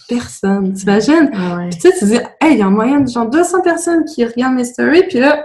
Personne, 0.09 0.73
t'imagines? 0.75 1.31
Ah 1.35 1.57
ouais. 1.57 1.69
Puis 1.71 1.79
tu 1.81 1.91
sais, 1.91 1.99
tu 1.99 2.05
dis, 2.05 2.19
hey, 2.41 2.53
il 2.53 2.59
y 2.59 2.63
a 2.63 2.69
en 2.69 2.71
moyenne 2.71 3.09
genre 3.09 3.29
200 3.29 3.63
personnes 3.63 4.05
qui 4.05 4.25
regardent 4.25 4.55
mes 4.55 4.65
stories, 4.65 5.03
puis 5.09 5.19
là, 5.19 5.45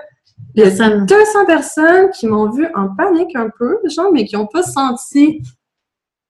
il 0.53 0.61
y 0.61 0.63
a 0.63 0.67
Personne. 0.67 1.05
200 1.07 1.45
personnes 1.45 2.09
qui 2.11 2.27
m'ont 2.27 2.51
vu 2.51 2.67
en 2.75 2.95
panique 2.95 3.35
un 3.35 3.49
peu, 3.57 3.77
genre, 3.85 4.11
mais 4.13 4.25
qui 4.25 4.35
n'ont 4.35 4.47
pas 4.47 4.63
senti. 4.63 5.41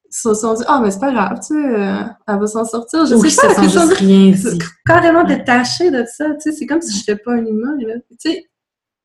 Se 0.10 0.34
sont 0.34 0.54
dit, 0.54 0.64
ah, 0.68 0.80
mais 0.82 0.92
c'est 0.92 1.00
pas 1.00 1.12
grave, 1.12 1.40
tu 1.40 1.54
sais, 1.54 1.56
euh, 1.56 2.04
elle 2.28 2.40
va 2.40 2.48
s'en 2.48 2.66
sortir. 2.66 3.06
Je 3.06 3.16
sais 3.30 3.48
pas, 3.48 3.56
chose 3.56 3.72
juste 3.72 3.94
rien 3.94 4.32
dit. 4.32 4.60
carrément 4.86 5.24
détaché 5.24 5.92
de 5.92 6.06
ça, 6.06 6.26
tu 6.36 6.40
sais, 6.40 6.52
c'est 6.52 6.66
comme 6.66 6.82
si 6.82 6.94
je 6.94 7.00
n'étais 7.12 7.22
pas 7.22 7.34
un 7.34 7.46
humain, 7.46 7.76
là. 7.86 7.96
Tu 8.22 8.32
sais, 8.32 8.46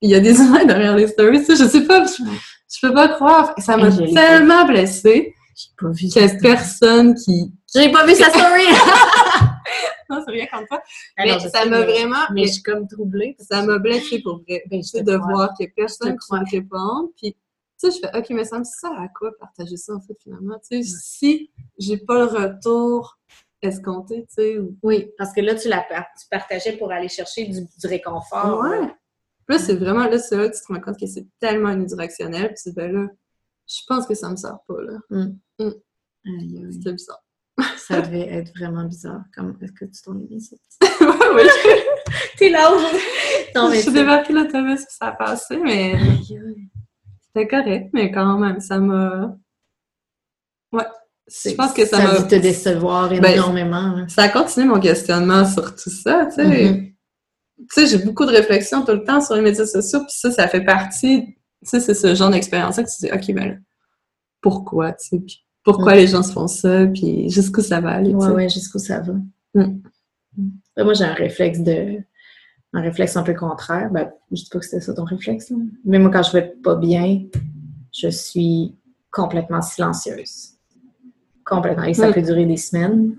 il 0.00 0.10
y 0.10 0.14
a 0.14 0.20
des 0.20 0.40
humains 0.40 0.64
derrière 0.64 0.96
les 0.96 1.08
stories, 1.08 1.40
tu 1.40 1.56
sais, 1.56 1.64
je 1.64 1.68
sais 1.68 1.82
pas, 1.82 2.04
je, 2.04 2.22
je 2.22 2.86
peux 2.86 2.94
pas 2.94 3.08
croire. 3.08 3.54
Ça 3.58 3.76
m'a 3.76 3.90
tellement 3.90 4.64
blessée 4.66 5.34
J'ai 5.56 5.68
pas 5.78 5.90
vu 5.90 6.08
qu'il 6.08 6.22
y 6.22 6.24
a 6.24 6.28
personne 6.40 7.14
qui. 7.14 7.52
J'ai 7.74 7.90
pas 7.90 8.06
vu 8.06 8.14
sa 8.14 8.28
story! 8.30 8.64
Non, 10.10 10.22
c'est 10.26 10.32
rien 10.32 10.46
contre 10.52 10.68
toi. 10.68 10.82
Ah 11.16 11.22
Mais 11.24 11.38
ça 11.38 11.64
m'a 11.64 11.80
vraiment. 11.82 12.24
Mais 12.34 12.46
je 12.46 12.52
suis 12.54 12.62
comme 12.62 12.86
troublée. 12.86 13.34
ça 13.38 13.62
m'a 13.62 13.78
blessée 13.78 14.20
pour 14.22 14.42
vrai. 14.46 14.62
Ben, 14.70 14.80
de 14.80 15.16
crois. 15.16 15.32
voir 15.32 15.54
qu'il 15.56 15.64
y 15.64 15.68
a 15.68 15.70
Je 15.70 15.74
personne 15.74 16.16
qui 16.18 16.34
me 16.34 16.50
répond. 16.50 17.12
Puis, 17.16 17.34
sais, 17.90 18.00
je 18.02 18.06
fais, 18.06 18.16
OK, 18.18 18.30
mais 18.30 18.44
ça 18.44 18.58
me 18.58 18.64
sert 18.64 18.92
à 18.92 19.08
quoi 19.08 19.30
partager 19.38 19.76
ça, 19.76 19.94
en 19.94 20.00
fait, 20.00 20.14
finalement? 20.22 20.58
Tu 20.68 20.82
sais, 20.82 20.96
si 21.02 21.50
j'ai 21.78 21.98
pas 21.98 22.18
le 22.18 22.24
retour 22.24 23.18
escompté, 23.60 24.22
tu 24.28 24.34
sais, 24.34 24.58
ou... 24.58 24.76
Oui, 24.82 25.10
parce 25.18 25.32
que 25.32 25.40
là, 25.40 25.54
tu, 25.54 25.68
la 25.68 25.82
par- 25.82 26.06
tu 26.20 26.26
partageais 26.30 26.76
pour 26.76 26.90
aller 26.90 27.08
chercher 27.08 27.46
du, 27.46 27.60
du 27.60 27.86
réconfort. 27.86 28.60
Ouais. 28.60 28.80
là. 29.48 29.58
C'est 29.58 29.74
vraiment, 29.76 30.06
là, 30.08 30.18
c'est 30.18 30.36
là 30.36 30.48
que 30.48 30.54
tu 30.56 30.62
te 30.62 30.72
rends 30.72 30.80
compte 30.80 30.98
que 30.98 31.06
c'est 31.06 31.26
tellement 31.38 31.70
unidirectionnel. 31.70 32.48
Puis 32.48 32.56
tu 32.62 32.68
dis, 32.70 32.74
ben 32.74 32.92
là, 32.92 33.08
je 33.68 33.80
pense 33.86 34.06
que 34.06 34.14
ça 34.14 34.30
me 34.30 34.36
sert 34.36 34.58
pas, 34.66 34.80
là. 34.82 34.98
Aïe, 35.10 35.72
aïe. 36.26 36.72
C'était 36.72 36.92
bizarre. 36.92 37.22
Ça 37.76 38.00
devait 38.00 38.28
être 38.28 38.50
vraiment 38.56 38.84
bizarre. 38.84 39.22
Comme, 39.36 39.56
est-ce 39.60 39.72
que 39.72 39.84
tu 39.84 40.00
t'en 40.02 40.18
es 40.18 40.26
mis 40.28 40.40
ça? 40.40 40.56
ouais, 41.00 41.34
ouais. 41.34 41.48
T'es 42.38 42.48
là 42.48 42.70
où? 42.74 42.78
Non, 43.54 43.70
je 43.72 43.80
suis 43.80 43.92
débarquée 43.92 44.32
l'autobus, 44.32 44.84
puis 44.86 44.94
ça 44.96 45.08
a 45.08 45.12
passé, 45.12 45.56
mais 45.58 45.94
Aïe, 45.94 46.38
aïe. 46.38 46.68
C'était 47.34 47.48
correct. 47.48 47.90
Mais 47.92 48.10
quand 48.10 48.38
même, 48.38 48.60
ça 48.60 48.78
m'a... 48.78 49.36
Ouais. 50.72 50.84
Je 51.28 51.54
pense 51.54 51.72
que 51.72 51.86
ça 51.86 51.98
a 51.98 52.12
m'a... 52.14 52.20
dû 52.20 52.28
te 52.28 52.34
décevoir 52.34 53.08
Ben, 53.08 53.24
énormément. 53.34 53.76
hein. 53.76 54.06
Ça 54.08 54.22
a 54.24 54.28
continué 54.28 54.66
mon 54.66 54.80
questionnement 54.80 55.44
sur 55.44 55.74
tout 55.74 55.90
ça, 55.90 56.26
tu 56.26 56.34
sais. 56.36 56.44
Mhm. 56.70 56.88
Tu 57.58 57.66
sais, 57.70 57.86
j'ai 57.86 58.04
beaucoup 58.04 58.24
de 58.26 58.32
réflexions 58.32 58.84
tout 58.84 58.92
le 58.92 59.04
temps 59.04 59.20
sur 59.20 59.34
les 59.36 59.40
médias 59.42 59.66
sociaux, 59.66 60.00
puis 60.00 60.08
ça, 60.16 60.30
ça 60.30 60.48
fait 60.48 60.64
partie... 60.64 61.26
Tu 61.62 61.68
sais, 61.68 61.80
c'est 61.80 61.94
ce 61.94 62.14
genre 62.14 62.30
d'expérience-là 62.30 62.82
que 62.82 62.88
tu 62.88 63.06
dis, 63.06 63.12
OK, 63.12 63.34
ben 63.36 63.48
là, 63.50 63.54
pourquoi, 64.40 64.92
tu 64.94 65.08
sais, 65.08 65.18
puis 65.20 65.46
pourquoi 65.62 65.92
Mhm. 65.92 65.98
les 65.98 66.06
gens 66.08 66.22
se 66.24 66.32
font 66.32 66.48
ça, 66.48 66.86
puis 66.86 67.30
jusqu'où 67.30 67.60
ça 67.60 67.80
va 67.80 67.90
aller, 67.92 68.12
Ouais, 68.14 68.26
sais. 68.26 68.32
ouais, 68.32 68.48
jusqu'où 68.48 68.78
ça 68.80 68.98
va. 69.00 69.12
Mm. 69.54 69.80
Ben, 70.76 70.84
Moi, 70.84 70.94
j'ai 70.94 71.04
un 71.04 71.14
réflexe 71.14 71.60
de. 71.60 71.98
Un 72.74 72.80
réflexe 72.80 73.16
un 73.16 73.22
peu 73.22 73.34
contraire. 73.34 73.90
Ben, 73.90 74.10
je 74.30 74.42
dis 74.42 74.48
pas 74.50 74.58
que 74.58 74.64
c'était 74.64 74.80
ça 74.80 74.94
ton 74.94 75.04
réflexe, 75.04 75.50
là. 75.50 75.56
Mais 75.84 75.98
moi, 75.98 76.10
quand 76.10 76.22
je 76.22 76.32
vais 76.32 76.54
pas 76.62 76.74
bien, 76.74 77.22
je 77.92 78.08
suis 78.08 78.74
complètement 79.10 79.60
silencieuse. 79.60 80.52
Complètement. 81.44 81.84
Et 81.84 81.94
ça 81.94 82.12
peut 82.12 82.22
durer 82.22 82.46
des 82.46 82.56
semaines. 82.56 83.14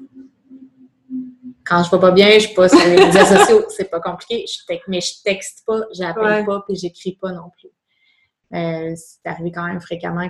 Quand 1.65 1.83
je 1.83 1.91
vais 1.91 1.99
pas 1.99 2.11
bien, 2.11 2.29
je 2.33 2.45
suis 2.47 2.55
pas 2.55 2.67
sur 2.67 2.79
les 2.87 2.97
médias 2.97 3.25
sociaux. 3.25 3.63
C'est 3.69 3.89
pas 3.89 3.99
compliqué. 3.99 4.45
Je 4.47 4.65
texte, 4.65 4.87
mais 4.87 5.01
je 5.01 5.11
texte 5.23 5.63
pas, 5.65 5.81
j'appelle 5.93 6.23
Ouais. 6.23 6.45
pas, 6.45 6.63
puis 6.67 6.75
j'écris 6.75 7.17
pas 7.21 7.31
non 7.31 7.49
plus. 7.57 7.69
Euh, 8.57 8.93
c'est 8.95 9.27
arrivé 9.27 9.51
quand 9.51 9.65
même 9.65 9.81
fréquemment. 9.81 10.27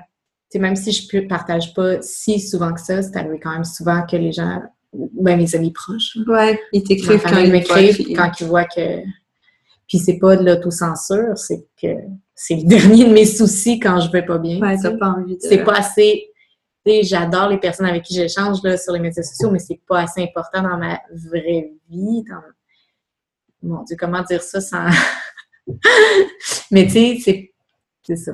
Même 0.56 0.76
si 0.76 0.92
je 0.92 1.18
ne 1.18 1.28
partage 1.28 1.74
pas 1.74 2.02
si 2.02 2.40
souvent 2.40 2.72
que 2.74 2.80
ça, 2.80 3.02
c'est 3.02 3.18
arrivé 3.18 3.40
quand 3.40 3.52
même 3.52 3.64
souvent 3.66 4.06
que 4.06 4.16
les 4.16 4.32
gens, 4.32 4.62
ben 4.94 5.38
mes 5.38 5.56
amis 5.56 5.72
proches, 5.72 6.18
Ouais, 6.28 6.60
ils 6.72 6.84
t'écrivent 6.84 7.22
quand 7.22 7.40
ils 7.40 7.52
m'écrivent 7.52 8.16
quand 8.16 8.32
ils 8.40 8.48
voient 8.48 8.66
que. 8.66 9.02
Puis 9.88 10.00
c'est 10.00 10.18
pas 10.18 10.36
de 10.36 10.46
l'autocensure, 10.46 11.38
c'est 11.38 11.68
que 11.82 11.88
c'est 12.36 12.56
le 12.56 12.64
dernier 12.68 13.06
de 13.06 13.14
mes 13.14 13.26
soucis 13.26 13.80
quand 13.80 14.00
je 14.00 14.12
vais 14.12 14.26
pas 14.26 14.38
bien. 14.38 14.60
Ouais, 14.60 14.78
t'as 14.82 14.96
pas 14.98 15.10
envie 15.10 15.36
de... 15.36 15.42
c'est 15.42 15.64
pas 15.64 15.78
assez. 15.78 16.30
Tu 16.86 16.92
sais, 16.92 17.04
j'adore 17.04 17.50
les 17.50 17.60
personnes 17.60 17.86
avec 17.86 18.04
qui 18.04 18.14
j'échange 18.14 18.58
sur 18.78 18.94
les 18.94 19.00
médias 19.00 19.24
sociaux, 19.24 19.50
mais 19.52 19.60
c'est 19.60 19.80
pas 19.88 20.02
assez 20.02 20.22
important 20.22 20.62
dans 20.62 20.78
ma 20.78 21.00
vraie 21.12 21.74
vie. 21.90 22.24
Dans... 22.24 22.42
Mon 23.62 23.84
Dieu, 23.84 23.96
comment 23.98 24.22
dire 24.24 24.42
ça 24.42 24.60
sans. 24.60 24.88
mais 26.72 26.86
tu 26.86 27.22
sais, 27.22 27.54
c'est, 28.04 28.16
ça. 28.16 28.34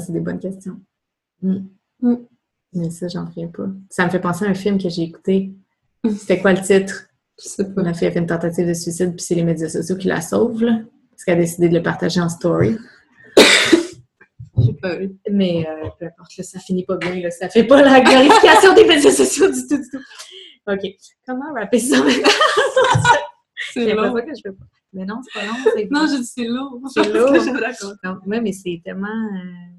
C'est 0.00 0.12
des 0.12 0.20
bonnes 0.20 0.40
questions. 0.40 0.80
Mm. 1.42 1.66
Mm. 2.00 2.16
Mais 2.76 2.90
ça, 2.90 3.08
j'en 3.08 3.24
reviens 3.24 3.48
pas. 3.48 3.64
Ça 3.90 4.04
me 4.04 4.10
fait 4.10 4.20
penser 4.20 4.44
à 4.44 4.48
un 4.48 4.54
film 4.54 4.78
que 4.80 4.88
j'ai 4.88 5.02
écouté. 5.02 5.52
C'était 6.18 6.40
quoi 6.40 6.52
le 6.52 6.60
titre? 6.60 7.06
Je 7.42 7.48
sais 7.48 7.72
pas. 7.74 7.82
La 7.82 7.92
fille 7.92 8.08
a 8.08 8.12
fait 8.12 8.18
une 8.18 8.26
tentative 8.26 8.66
de 8.66 8.72
suicide, 8.74 9.14
puis 9.14 9.22
c'est 9.24 9.34
les 9.34 9.44
médias 9.44 9.68
sociaux 9.68 9.96
qui 9.96 10.08
la 10.08 10.20
sauvent, 10.22 10.62
là, 10.62 10.78
parce 11.10 11.24
qu'elle 11.24 11.38
a 11.38 11.42
décidé 11.42 11.68
de 11.68 11.74
le 11.74 11.82
partager 11.82 12.20
en 12.20 12.28
story. 12.30 12.76
J'ai 14.58 14.72
pas. 14.72 14.94
Mais 15.30 15.66
euh, 15.68 15.88
peu 15.98 16.06
importe, 16.06 16.36
là, 16.38 16.44
ça 16.44 16.58
finit 16.60 16.84
pas 16.84 16.96
bien, 16.96 17.14
là, 17.16 17.30
ça 17.30 17.48
fait 17.50 17.64
pas 17.64 17.82
la 17.82 18.00
glorification 18.02 18.74
des 18.74 18.84
médias 18.86 19.10
sociaux 19.10 19.50
du 19.50 19.66
tout, 19.66 19.76
du 19.76 19.88
tout. 19.90 20.00
OK. 20.66 20.80
Comment 21.26 21.52
rapper 21.54 21.78
ça? 21.78 22.02
Maintenant? 22.02 22.22
C'est 23.72 23.92
long. 23.94 24.02
l'impression 24.02 24.30
que 24.32 24.36
je 24.36 24.42
fais 24.42 24.52
pas. 24.56 24.64
Mais 24.92 25.04
non, 25.04 25.20
c'est 25.22 25.40
pas 25.40 25.46
long. 25.46 25.54
C'est 25.74 25.90
Non, 25.90 26.06
j'ai 26.10 26.18
dit 26.18 26.24
c'est 26.26 26.44
lourd. 26.44 26.80
C'est 26.92 27.12
lourd. 27.12 27.34
Je. 27.34 28.06
Non, 28.08 28.18
ouais, 28.26 28.40
mais 28.40 28.52
c'est 28.52 28.80
tellement. 28.84 29.08
euh, 29.08 29.75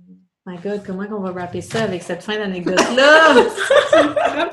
My 0.48 0.56
God, 0.64 0.82
comment 0.88 1.06
qu'on 1.08 1.20
va 1.20 1.32
rapper 1.32 1.60
ça 1.60 1.84
avec 1.84 2.02
cette 2.02 2.24
fin 2.24 2.38
d'anecdote-là? 2.38 3.34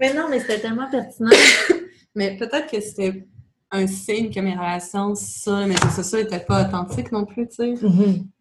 mais 0.00 0.14
non, 0.14 0.28
mais 0.30 0.40
c'était 0.40 0.60
tellement 0.60 0.88
pertinent. 0.90 1.28
Mais 2.14 2.38
peut-être 2.38 2.70
que 2.70 2.80
c'était 2.80 3.26
un 3.70 3.86
signe 3.86 4.32
que 4.32 4.40
mes 4.40 4.54
relations 4.54 5.14
sur 5.14 5.58
les 5.58 5.66
médias 5.66 5.90
sociaux 5.90 6.20
n'étaient 6.20 6.40
pas 6.40 6.66
authentiques 6.66 7.12
non 7.12 7.26
plus, 7.26 7.46
tu 7.48 7.56
sais. 7.56 7.74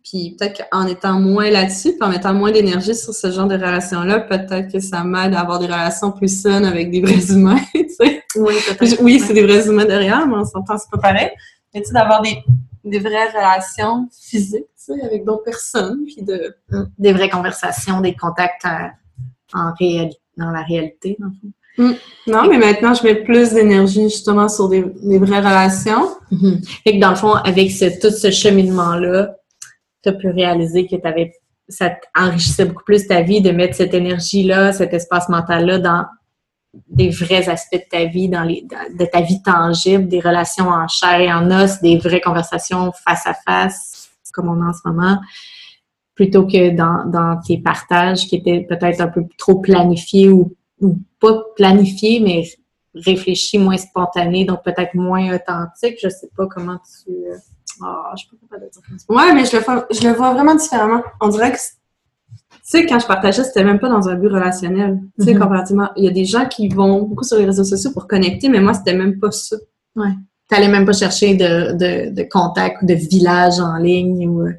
Puis 0.05 0.37
peut-être 0.39 0.69
qu'en 0.71 0.87
étant 0.87 1.19
moins 1.19 1.49
là-dessus, 1.49 1.97
puis 1.97 1.99
en 2.01 2.07
mettant 2.07 2.33
moins 2.33 2.53
d'énergie 2.53 2.95
sur 2.95 3.13
ce 3.13 3.29
genre 3.29 3.47
de 3.47 3.55
relations-là, 3.55 4.21
peut-être 4.21 4.71
que 4.71 4.79
ça 4.79 5.03
m'aide 5.03 5.33
à 5.33 5.41
avoir 5.41 5.59
des 5.59 5.65
relations 5.65 6.13
plus 6.13 6.29
saines 6.29 6.63
avec 6.63 6.91
des 6.91 7.01
vrais 7.01 7.29
humains, 7.29 7.59
tu 7.75 7.89
sais. 7.89 8.23
Oui. 8.37 8.53
Oui, 9.01 9.19
c'est 9.19 9.33
des 9.33 9.43
vrais 9.43 9.67
humains 9.67 9.83
derrière, 9.83 10.25
mais 10.25 10.35
on 10.37 10.45
s'entend, 10.45 10.77
c'est 10.77 10.89
pas 10.89 10.99
pareil. 10.99 11.31
Mais 11.73 11.81
tu 11.81 11.87
sais, 11.87 11.93
d'avoir 11.93 12.21
des, 12.21 12.37
des 12.85 12.99
vraies 12.99 13.29
relations 13.29 14.07
physiques, 14.11 14.67
tu 14.77 14.93
sais, 14.93 15.01
avec 15.01 15.25
d'autres 15.25 15.43
personnes, 15.43 16.03
puis 16.05 16.23
de... 16.23 16.55
Des 16.97 17.13
vraies 17.13 17.29
conversations, 17.29 17.99
des 18.01 18.15
contacts 18.15 18.65
euh, 18.65 18.87
en 19.53 19.73
réel... 19.79 20.11
dans 20.37 20.51
la 20.51 20.61
réalité, 20.61 21.17
dans 21.19 21.27
le 21.27 21.33
fond. 21.33 21.51
Non, 22.27 22.47
mais 22.47 22.57
maintenant, 22.57 22.93
je 22.93 23.03
mets 23.03 23.15
plus 23.15 23.51
d'énergie 23.51 24.03
justement 24.03 24.47
sur 24.47 24.69
des, 24.69 24.85
des 25.03 25.17
vraies 25.19 25.39
relations. 25.39 26.07
Mhm. 26.31 26.61
Fait 26.83 26.95
que 26.95 27.01
dans 27.01 27.09
le 27.09 27.15
fond, 27.17 27.33
avec 27.33 27.69
ce- 27.71 27.99
tout 27.99 28.15
ce 28.15 28.31
cheminement-là, 28.31 29.35
tu 30.01 30.09
as 30.09 30.13
pu 30.13 30.29
réaliser 30.29 30.87
que 30.87 30.95
t'avais, 30.95 31.33
ça 31.67 31.95
enrichissait 32.17 32.65
beaucoup 32.65 32.83
plus 32.85 33.07
ta 33.07 33.21
vie 33.23 33.41
de 33.41 33.51
mettre 33.51 33.75
cette 33.75 33.93
énergie-là, 33.93 34.71
cet 34.71 34.93
espace 34.93 35.27
mental-là 35.29 35.79
dans 35.79 36.05
des 36.87 37.09
vrais 37.09 37.49
aspects 37.49 37.75
de 37.75 37.89
ta 37.89 38.05
vie, 38.05 38.29
dans 38.29 38.43
les, 38.43 38.61
de 38.63 39.05
ta 39.05 39.21
vie 39.21 39.41
tangible, 39.41 40.07
des 40.07 40.19
relations 40.19 40.69
en 40.69 40.87
chair 40.87 41.19
et 41.19 41.33
en 41.33 41.49
os, 41.51 41.81
des 41.81 41.97
vraies 41.97 42.21
conversations 42.21 42.91
face 42.91 43.25
à 43.25 43.33
face, 43.33 44.09
comme 44.33 44.49
on 44.49 44.61
a 44.61 44.69
en 44.69 44.73
ce 44.73 44.81
moment, 44.85 45.19
plutôt 46.13 46.45
que 46.45 46.71
dans, 46.71 47.05
dans 47.05 47.39
tes 47.41 47.57
partages 47.57 48.27
qui 48.27 48.35
étaient 48.37 48.65
peut-être 48.67 49.01
un 49.01 49.07
peu 49.07 49.23
trop 49.37 49.55
planifiés 49.55 50.29
ou, 50.29 50.55
pas 51.19 51.41
planifiés, 51.55 52.19
mais 52.19 52.43
réfléchis, 52.93 53.57
moins 53.57 53.77
spontané, 53.77 54.45
donc 54.45 54.63
peut-être 54.63 54.93
moins 54.93 55.33
authentique. 55.33 55.97
Je 56.01 56.09
sais 56.09 56.29
pas 56.35 56.47
comment 56.47 56.77
tu. 56.77 57.11
Ah, 57.81 58.13
je 58.15 58.23
suis 58.23 58.29
pas 58.49 58.57
dire 58.57 58.67
ça. 58.71 58.81
Ouais, 59.09 59.33
mais 59.33 59.45
je 59.45 59.57
le, 59.57 59.63
je 59.89 60.07
le 60.07 60.13
vois 60.13 60.33
vraiment 60.33 60.55
différemment. 60.55 61.01
On 61.21 61.29
dirait 61.29 61.51
que, 61.53 61.57
tu 62.51 62.57
sais, 62.63 62.85
quand 62.85 62.99
je 62.99 63.05
partageais, 63.07 63.43
c'était 63.43 63.63
même 63.63 63.79
pas 63.79 63.89
dans 63.89 64.07
un 64.09 64.15
but 64.15 64.27
relationnel. 64.29 64.99
Tu 65.19 65.25
sais, 65.25 65.33
Mhm. 65.33 65.39
comparativement, 65.41 65.89
il 65.95 66.05
y 66.05 66.07
a 66.07 66.11
des 66.11 66.25
gens 66.25 66.45
qui 66.47 66.67
vont 66.69 67.03
beaucoup 67.03 67.23
sur 67.23 67.37
les 67.37 67.45
réseaux 67.45 67.63
sociaux 67.63 67.91
pour 67.91 68.07
connecter, 68.07 68.49
mais 68.49 68.59
moi, 68.59 68.73
c'était 68.73 68.95
même 68.95 69.19
pas 69.19 69.31
ça. 69.31 69.55
T'allais 70.47 70.67
même 70.67 70.85
pas 70.85 70.93
chercher 70.93 71.35
de, 71.35 71.73
de, 71.73 72.13
de 72.13 72.23
contact 72.29 72.81
ou 72.81 72.85
de 72.85 72.93
village 72.93 73.59
en 73.59 73.77
ligne 73.77 74.27
ou. 74.29 74.41
euh, 74.47 74.51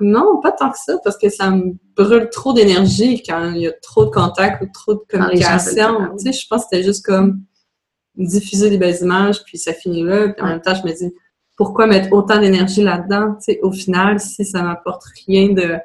Non, 0.00 0.40
pas 0.42 0.52
tant 0.52 0.70
que 0.70 0.78
ça, 0.78 0.98
parce 1.04 1.16
que 1.16 1.28
ça 1.30 1.50
me 1.50 1.72
brûle 1.96 2.28
trop 2.30 2.52
d'énergie 2.52 3.22
quand 3.22 3.52
il 3.52 3.62
y 3.62 3.66
a 3.68 3.72
trop 3.82 4.04
de 4.06 4.10
contacts 4.10 4.60
ou 4.62 4.66
trop 4.74 4.94
de 4.94 5.00
communication. 5.08 6.08
Tu 6.18 6.24
sais, 6.24 6.32
je 6.32 6.46
pense 6.48 6.62
que 6.64 6.68
c'était 6.72 6.82
juste 6.84 7.04
comme 7.06 7.40
diffuser 8.16 8.70
des 8.70 8.78
belles 8.78 8.98
images, 9.02 9.42
puis 9.44 9.56
ça 9.58 9.72
finit 9.72 10.02
là. 10.02 10.28
Puis 10.28 10.42
en 10.42 10.46
Ouais. 10.46 10.50
même 10.52 10.60
temps, 10.60 10.74
je 10.74 10.82
me 10.86 10.92
dis, 10.94 11.12
pourquoi 11.56 11.86
mettre 11.86 12.12
autant 12.12 12.38
d'énergie 12.40 12.82
là-dedans? 12.82 13.34
Tu 13.36 13.52
sais, 13.54 13.60
au 13.62 13.70
final, 13.72 14.18
si 14.20 14.44
ça 14.44 14.62
m'apporte 14.62 15.02
rien 15.26 15.50
de... 15.52 15.76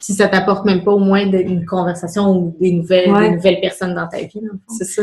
Si 0.00 0.14
ça 0.14 0.28
t'apporte 0.28 0.64
même 0.64 0.84
pas 0.84 0.92
au 0.92 0.98
moins 1.00 1.26
une 1.26 1.66
conversation 1.66 2.30
ou 2.30 2.56
des 2.60 2.70
nouvelles, 2.72 3.10
Ouais. 3.12 3.30
des 3.30 3.36
nouvelles 3.36 3.60
personnes 3.60 3.94
dans 3.94 4.06
ta 4.08 4.18
vie. 4.18 4.40
C'est 4.68 4.84
ça. 4.84 5.02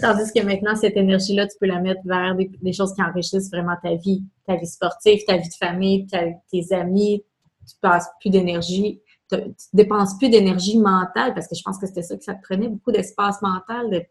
Tandis 0.00 0.32
que 0.34 0.42
maintenant, 0.44 0.74
cette 0.76 0.96
énergie-là, 0.96 1.46
tu 1.46 1.56
peux 1.60 1.66
la 1.66 1.80
mettre 1.80 2.00
vers 2.04 2.34
des, 2.34 2.50
des 2.62 2.72
choses 2.72 2.94
qui 2.94 3.02
enrichissent 3.02 3.50
vraiment 3.50 3.74
ta 3.82 3.94
vie, 3.94 4.22
ta 4.46 4.56
vie 4.56 4.66
sportive, 4.66 5.20
ta 5.26 5.36
vie 5.36 5.48
de 5.48 5.54
famille, 5.54 6.06
ta- 6.06 6.20
tes 6.50 6.72
amis. 6.74 7.22
Tu 7.66 7.74
passes 7.80 8.08
plus 8.20 8.30
d'énergie, 8.30 9.00
tu 9.30 9.38
dépenses 9.72 10.18
plus 10.18 10.28
d'énergie 10.28 10.78
mentale 10.78 11.32
parce 11.34 11.48
que 11.48 11.54
je 11.54 11.62
pense 11.62 11.78
que 11.78 11.86
c'était 11.86 12.02
ça 12.02 12.16
que 12.16 12.22
ça 12.24 12.34
te 12.34 12.42
prenait, 12.42 12.68
beaucoup 12.68 12.92
d'espace 12.92 13.40
mental 13.40 13.90
de 13.90 14.02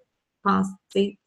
penser, 0.43 1.19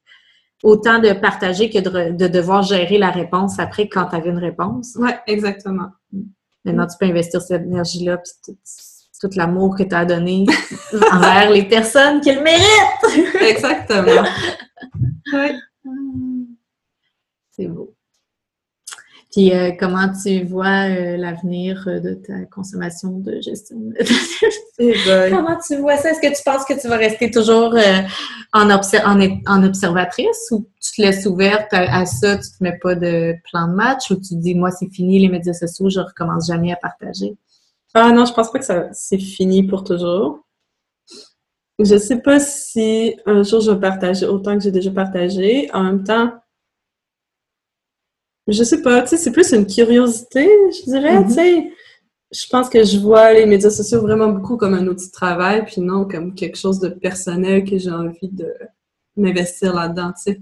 autant 0.63 0.99
de 0.99 1.13
partager 1.13 1.71
que 1.71 1.79
de, 1.79 2.17
de 2.17 2.27
devoir 2.27 2.63
gérer 2.65 2.99
la 2.99 3.11
réponse 3.11 3.59
après 3.61 3.89
quand 3.89 4.07
tu 4.07 4.17
avais 4.17 4.31
une 4.31 4.39
réponse. 4.39 4.97
Ouais, 4.97 5.19
exactement. 5.29 5.91
Maintenant, 6.67 6.87
tu 6.87 6.99
peux 6.99 7.07
investir 7.07 7.41
cette 7.41 7.63
énergie-là, 7.63 8.19
puis 8.19 8.33
tout, 8.45 8.59
tout 9.21 9.31
l'amour 9.37 9.77
que 9.77 9.85
tu 9.85 9.95
as 9.95 10.05
donné 10.05 10.45
envers 11.13 11.51
les 11.51 11.63
personnes 11.63 12.21
qui 12.21 12.33
le 12.33 12.43
méritent. 12.43 13.41
Exactement. 13.41 14.29
ouais. 15.33 15.55
C'est 17.53 17.69
beau. 17.69 17.96
Puis, 19.37 19.53
euh, 19.53 19.73
comment 19.79 20.09
tu 20.23 20.45
vois 20.45 20.89
euh, 20.89 21.19
l'avenir 21.19 21.85
euh, 21.89 22.01
de 22.01 22.15
ta 22.15 22.47
consommation 22.47 23.19
de 23.19 23.39
gestion? 23.43 23.77
Eh 24.79 24.95
ben, 25.07 25.31
comment 25.37 25.59
tu 25.67 25.77
vois 25.77 25.99
ça? 25.99 26.11
Est-ce 26.11 26.21
que 26.21 26.35
tu 26.35 26.43
penses 26.43 26.65
que 26.65 26.79
tu 26.79 26.89
vas 26.89 26.97
rester 26.97 27.31
toujours 27.31 27.75
euh, 27.75 28.01
en, 28.55 28.71
obser- 28.71 29.03
en, 29.05 29.21
en 29.47 29.63
observatrice 29.63 30.49
ou 30.53 30.67
tu 30.81 30.93
te 30.97 31.03
laisses 31.03 31.27
ouverte 31.27 31.73
à, 31.73 31.99
à 32.01 32.07
ça, 32.07 32.39
tu 32.39 32.45
te 32.49 32.63
mets 32.63 32.79
pas 32.83 32.95
de 32.95 33.35
plan 33.51 33.69
de 33.69 33.75
match 33.75 34.11
ou 34.11 34.17
tu 34.17 34.37
dis, 34.37 34.55
moi, 34.55 34.71
c'est 34.71 34.89
fini 34.89 35.19
les 35.19 35.29
médias 35.29 35.53
sociaux, 35.53 35.91
je 35.91 36.01
recommence 36.01 36.47
jamais 36.47 36.73
à 36.73 36.77
partager? 36.77 37.37
Ah 37.93 38.13
non, 38.13 38.25
je 38.25 38.33
pense 38.33 38.51
pas 38.51 38.59
que 38.59 38.65
ça 38.65 38.89
c'est 38.93 39.19
fini 39.19 39.63
pour 39.63 39.85
toujours. 39.85 40.47
Je 41.79 41.99
sais 41.99 42.21
pas 42.21 42.41
si 42.41 43.17
un 43.27 43.43
jour 43.43 43.61
je 43.61 43.71
vais 43.71 43.81
partager 43.81 44.27
autant 44.27 44.57
que 44.57 44.65
j'ai 44.65 44.73
déjà 44.73 44.91
partagé. 44.91 45.71
En 45.75 45.83
même 45.83 46.05
temps, 46.05 46.33
je 48.49 48.63
sais 48.63 48.83
pas, 48.83 49.03
tu 49.03 49.09
sais, 49.09 49.17
c'est 49.17 49.33
plus 49.33 49.53
une 49.53 49.67
curiosité, 49.67 50.49
je 50.73 50.91
dirais, 50.91 51.21
Mhm. 51.21 51.27
tu 51.27 51.35
sais. 51.35 51.73
Je 52.33 52.47
pense 52.49 52.69
que 52.69 52.83
je 52.85 52.99
vois 52.99 53.33
les 53.33 53.47
médias 53.47 53.71
sociaux 53.71 54.01
vraiment 54.01 54.29
beaucoup 54.29 54.57
comme 54.57 54.75
un 54.75 54.87
outil 54.89 55.07
de 55.07 55.13
travail, 55.13 55.65
puis 55.65 55.81
non 55.81 56.07
comme 56.07 56.35
quelque 56.35 56.59
chose 56.59 56.81
de 56.81 56.89
personnel 56.89 57.65
que 57.65 57.79
j'ai 57.79 57.91
envie 57.91 58.29
de 58.29 58.53
m'investir 59.17 59.75
là-dedans, 59.75 60.13
tu 60.13 60.33
sais. 60.33 60.41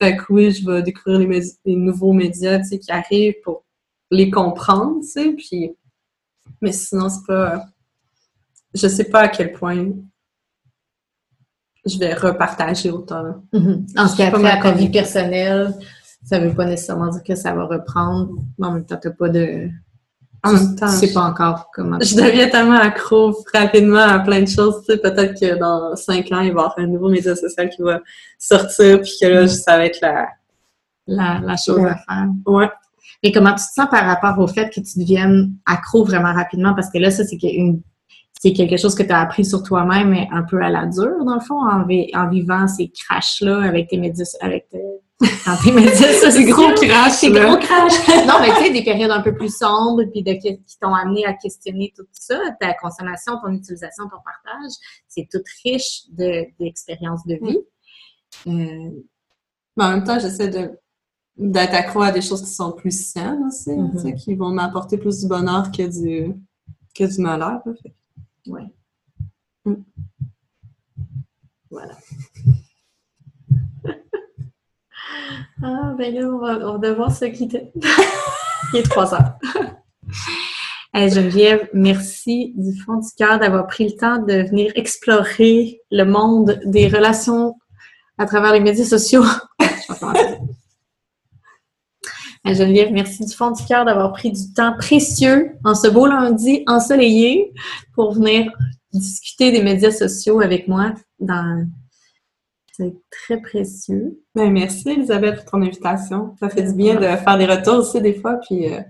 Fait 0.00 0.16
que 0.16 0.24
oui, 0.30 0.50
je 0.50 0.64
vais 0.66 0.82
découvrir 0.82 1.28
les, 1.64 1.76
nouveaux 1.76 2.12
médias, 2.12 2.58
tu 2.58 2.64
sais, 2.66 2.78
qui 2.78 2.92
arrivent 2.92 3.40
pour 3.42 3.64
les 4.10 4.30
comprendre, 4.30 5.00
tu 5.00 5.08
sais, 5.08 5.32
puis... 5.32 5.72
Mais 6.60 6.72
sinon, 6.72 7.08
c'est 7.08 7.26
pas... 7.26 7.64
Je 8.74 8.86
sais 8.88 9.04
pas 9.04 9.20
à 9.20 9.28
quel 9.28 9.52
point 9.52 9.90
je 11.84 11.98
vais 11.98 12.14
repartager 12.14 12.90
autant. 12.90 13.42
Mhm. 13.52 13.86
En 13.96 14.06
ce 14.06 14.16
qui 14.16 14.22
a 14.22 14.30
trait 14.30 14.50
à 14.50 14.62
ta 14.62 14.72
vie 14.72 14.88
personnelle, 14.88 15.74
ça 16.24 16.38
veut 16.38 16.54
pas 16.54 16.64
nécessairement 16.66 17.08
dire 17.08 17.22
que 17.22 17.34
ça 17.34 17.52
va 17.54 17.64
reprendre, 17.64 18.30
mais 18.58 18.66
en 18.66 18.72
même 18.72 18.84
temps, 18.86 18.98
t'as 19.00 19.10
pas 19.10 19.28
de... 19.28 19.68
En 20.44 20.52
même 20.52 20.74
temps, 20.74 20.88
tu 20.90 20.96
sais 20.96 21.06
je- 21.08 21.14
pas 21.14 21.22
encore 21.22 21.70
comment... 21.72 21.98
Je 22.00 22.16
deviens 22.16 22.48
tellement 22.48 22.78
accro 22.78 23.36
rapidement 23.54 23.98
à 24.00 24.18
plein 24.18 24.40
de 24.42 24.48
choses, 24.48 24.80
tu 24.84 24.92
sais, 24.92 24.98
peut-être 24.98 25.38
que 25.38 25.58
dans 25.58 25.94
cinq 25.94 26.32
ans, 26.32 26.40
il 26.40 26.46
va 26.46 26.46
y 26.46 26.48
avoir 26.50 26.74
un 26.78 26.86
nouveau 26.86 27.08
média 27.08 27.34
social 27.36 27.68
qui 27.70 27.80
va 27.82 28.00
sortir, 28.38 29.00
puis 29.00 29.12
que 29.20 29.26
là, 29.26 29.46
ça 29.48 29.76
va 29.76 29.86
être 29.86 30.00
la... 30.00 30.26
la, 31.06 31.40
la 31.44 31.56
chose 31.56 31.78
Ouais. 31.78 31.90
à 31.90 31.96
faire. 31.96 32.28
Ouais. 32.46 32.70
Et 33.22 33.30
comment 33.30 33.50
tu 33.50 33.64
te 33.64 33.72
sens 33.72 33.86
par 33.88 34.04
rapport 34.04 34.36
au 34.42 34.48
fait 34.48 34.68
que 34.68 34.80
tu 34.80 34.98
deviennes 34.98 35.52
accro 35.64 36.04
vraiment 36.04 36.32
rapidement? 36.32 36.74
Parce 36.74 36.90
que 36.90 36.98
là, 36.98 37.10
ça, 37.12 37.22
c'est 37.24 37.38
une- 37.40 37.80
c'est 38.44 38.52
quelque 38.52 38.76
chose 38.76 38.96
que 38.96 39.04
tu 39.04 39.10
as 39.12 39.20
appris 39.20 39.44
sur 39.44 39.62
toi-même, 39.62 40.16
un 40.32 40.42
peu 40.42 40.60
à 40.60 40.68
la 40.68 40.86
dure, 40.86 41.24
dans 41.24 41.34
le 41.34 41.40
fond, 41.40 41.60
en, 41.62 41.84
vi- 41.86 42.10
en 42.12 42.28
vivant 42.28 42.66
ces 42.66 42.88
crashs-là 42.88 43.62
avec 43.62 43.88
tes 43.88 43.98
médias, 43.98 44.24
avec 44.40 44.68
tes- 44.68 44.82
dans 45.46 45.56
tes 45.62 45.70
médias 45.70 46.12
sociaux. 46.12 46.30
C'est 46.30 46.44
gros 46.46 46.74
crash, 46.74 47.12
C'est 47.12 47.28
là. 47.28 47.46
gros 47.46 47.56
crash. 47.58 47.92
Non, 48.26 48.34
mais 48.40 48.48
tu 48.56 48.64
sais, 48.64 48.72
des 48.72 48.82
périodes 48.82 49.12
un 49.12 49.20
peu 49.22 49.32
plus 49.32 49.56
sombres, 49.56 50.02
puis 50.10 50.24
de, 50.24 50.32
qui 50.32 50.58
t'ont 50.80 50.92
amené 50.92 51.24
à 51.24 51.34
questionner 51.34 51.92
tout 51.96 52.02
ça, 52.10 52.36
ta 52.60 52.74
consommation, 52.74 53.34
ton 53.40 53.52
utilisation, 53.52 54.04
ton 54.04 54.16
partage, 54.24 54.72
c'est 55.06 55.28
tout 55.30 55.38
riche 55.64 56.02
de- 56.10 56.46
d'expériences 56.58 57.24
de, 57.24 57.34
vie. 57.40 57.58
Euh, 58.48 58.90
Mais 59.76 59.84
en 59.84 59.90
même 59.90 60.02
temps, 60.04 60.18
j'essaie 60.18 60.48
de 60.48 60.72
d'être 61.36 61.74
accro 61.74 62.02
à 62.02 62.10
des 62.12 62.20
choses 62.20 62.42
qui 62.42 62.50
sont 62.50 62.72
plus 62.72 62.90
saines 63.12 63.44
aussi, 63.46 63.70
sais, 63.98 64.14
qui 64.14 64.34
vont 64.34 64.50
m'apporter 64.50 64.98
plus 64.98 65.20
du 65.20 65.28
bonheur 65.28 65.70
que 65.70 65.82
du, 65.88 66.34
que 66.94 67.04
du 67.04 67.22
malheur. 67.22 67.60
là. 67.64 67.72
Ouais. 68.46 68.66
Mm. 69.64 69.74
Voilà. 71.70 71.96
ah, 75.62 75.94
ben 75.96 76.14
là, 76.14 76.28
on 76.28 76.38
va, 76.38 76.58
on 76.68 76.72
va 76.78 76.88
devoir 76.88 77.14
se 77.14 77.24
quitter. 77.26 77.72
Il 78.72 78.78
est 78.78 78.82
3 78.82 79.14
heures. 79.14 79.38
Hey, 80.94 81.08
Geneviève, 81.08 81.70
merci 81.72 82.52
du 82.54 82.78
fond 82.78 82.98
du 82.98 83.08
cœur 83.16 83.38
d'avoir 83.38 83.66
pris 83.66 83.88
le 83.88 83.96
temps 83.96 84.18
de 84.18 84.42
venir 84.42 84.72
explorer 84.74 85.80
le 85.90 86.04
monde 86.04 86.60
des 86.66 86.86
relations 86.86 87.56
à 88.18 88.26
travers 88.26 88.52
les 88.52 88.60
médias 88.60 88.84
sociaux. 88.84 89.24
Geneviève, 92.44 92.92
merci 92.92 93.24
du 93.24 93.32
fond 93.32 93.52
du 93.52 93.64
cœur 93.64 93.84
d'avoir 93.84 94.12
pris 94.12 94.32
du 94.32 94.52
temps 94.52 94.74
précieux 94.76 95.52
en 95.64 95.74
ce 95.74 95.88
beau 95.88 96.06
lundi 96.06 96.64
ensoleillé 96.66 97.52
pour 97.94 98.12
venir 98.14 98.50
discuter 98.92 99.52
des 99.52 99.62
médias 99.62 99.92
sociaux 99.92 100.40
avec 100.40 100.66
moi. 100.66 100.92
Dans... 101.20 101.66
C'est 102.72 102.94
très 103.10 103.40
précieux. 103.40 104.18
Ben, 104.34 104.50
merci 104.50 104.90
Elisabeth 104.90 105.36
pour 105.36 105.44
ton 105.52 105.62
invitation. 105.62 106.34
Ça 106.40 106.48
fait 106.48 106.62
du 106.62 106.74
bien 106.74 106.96
de 106.96 107.06
faire 107.16 107.38
des 107.38 107.46
retours 107.46 107.76
aussi 107.76 108.00
des 108.00 108.14
fois, 108.14 108.38
puis 108.46 108.72
euh, 108.72 108.80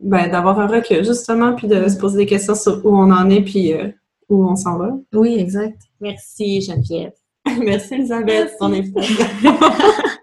ben, 0.00 0.30
d'avoir 0.30 0.58
un 0.60 0.66
recul 0.66 1.04
justement, 1.04 1.54
puis 1.54 1.68
de 1.68 1.88
se 1.88 1.96
poser 1.96 2.18
des 2.18 2.26
questions 2.26 2.54
sur 2.54 2.84
où 2.86 2.96
on 2.96 3.10
en 3.10 3.28
est, 3.28 3.42
puis 3.42 3.74
euh, 3.74 3.88
où 4.30 4.48
on 4.48 4.56
s'en 4.56 4.78
va. 4.78 4.96
Oui, 5.12 5.36
exact. 5.38 5.82
Merci, 6.00 6.62
Geneviève. 6.62 7.12
merci 7.62 7.94
Elisabeth 7.94 8.50
pour 8.50 8.68
ton 8.68 8.74
invitation. 8.74 9.58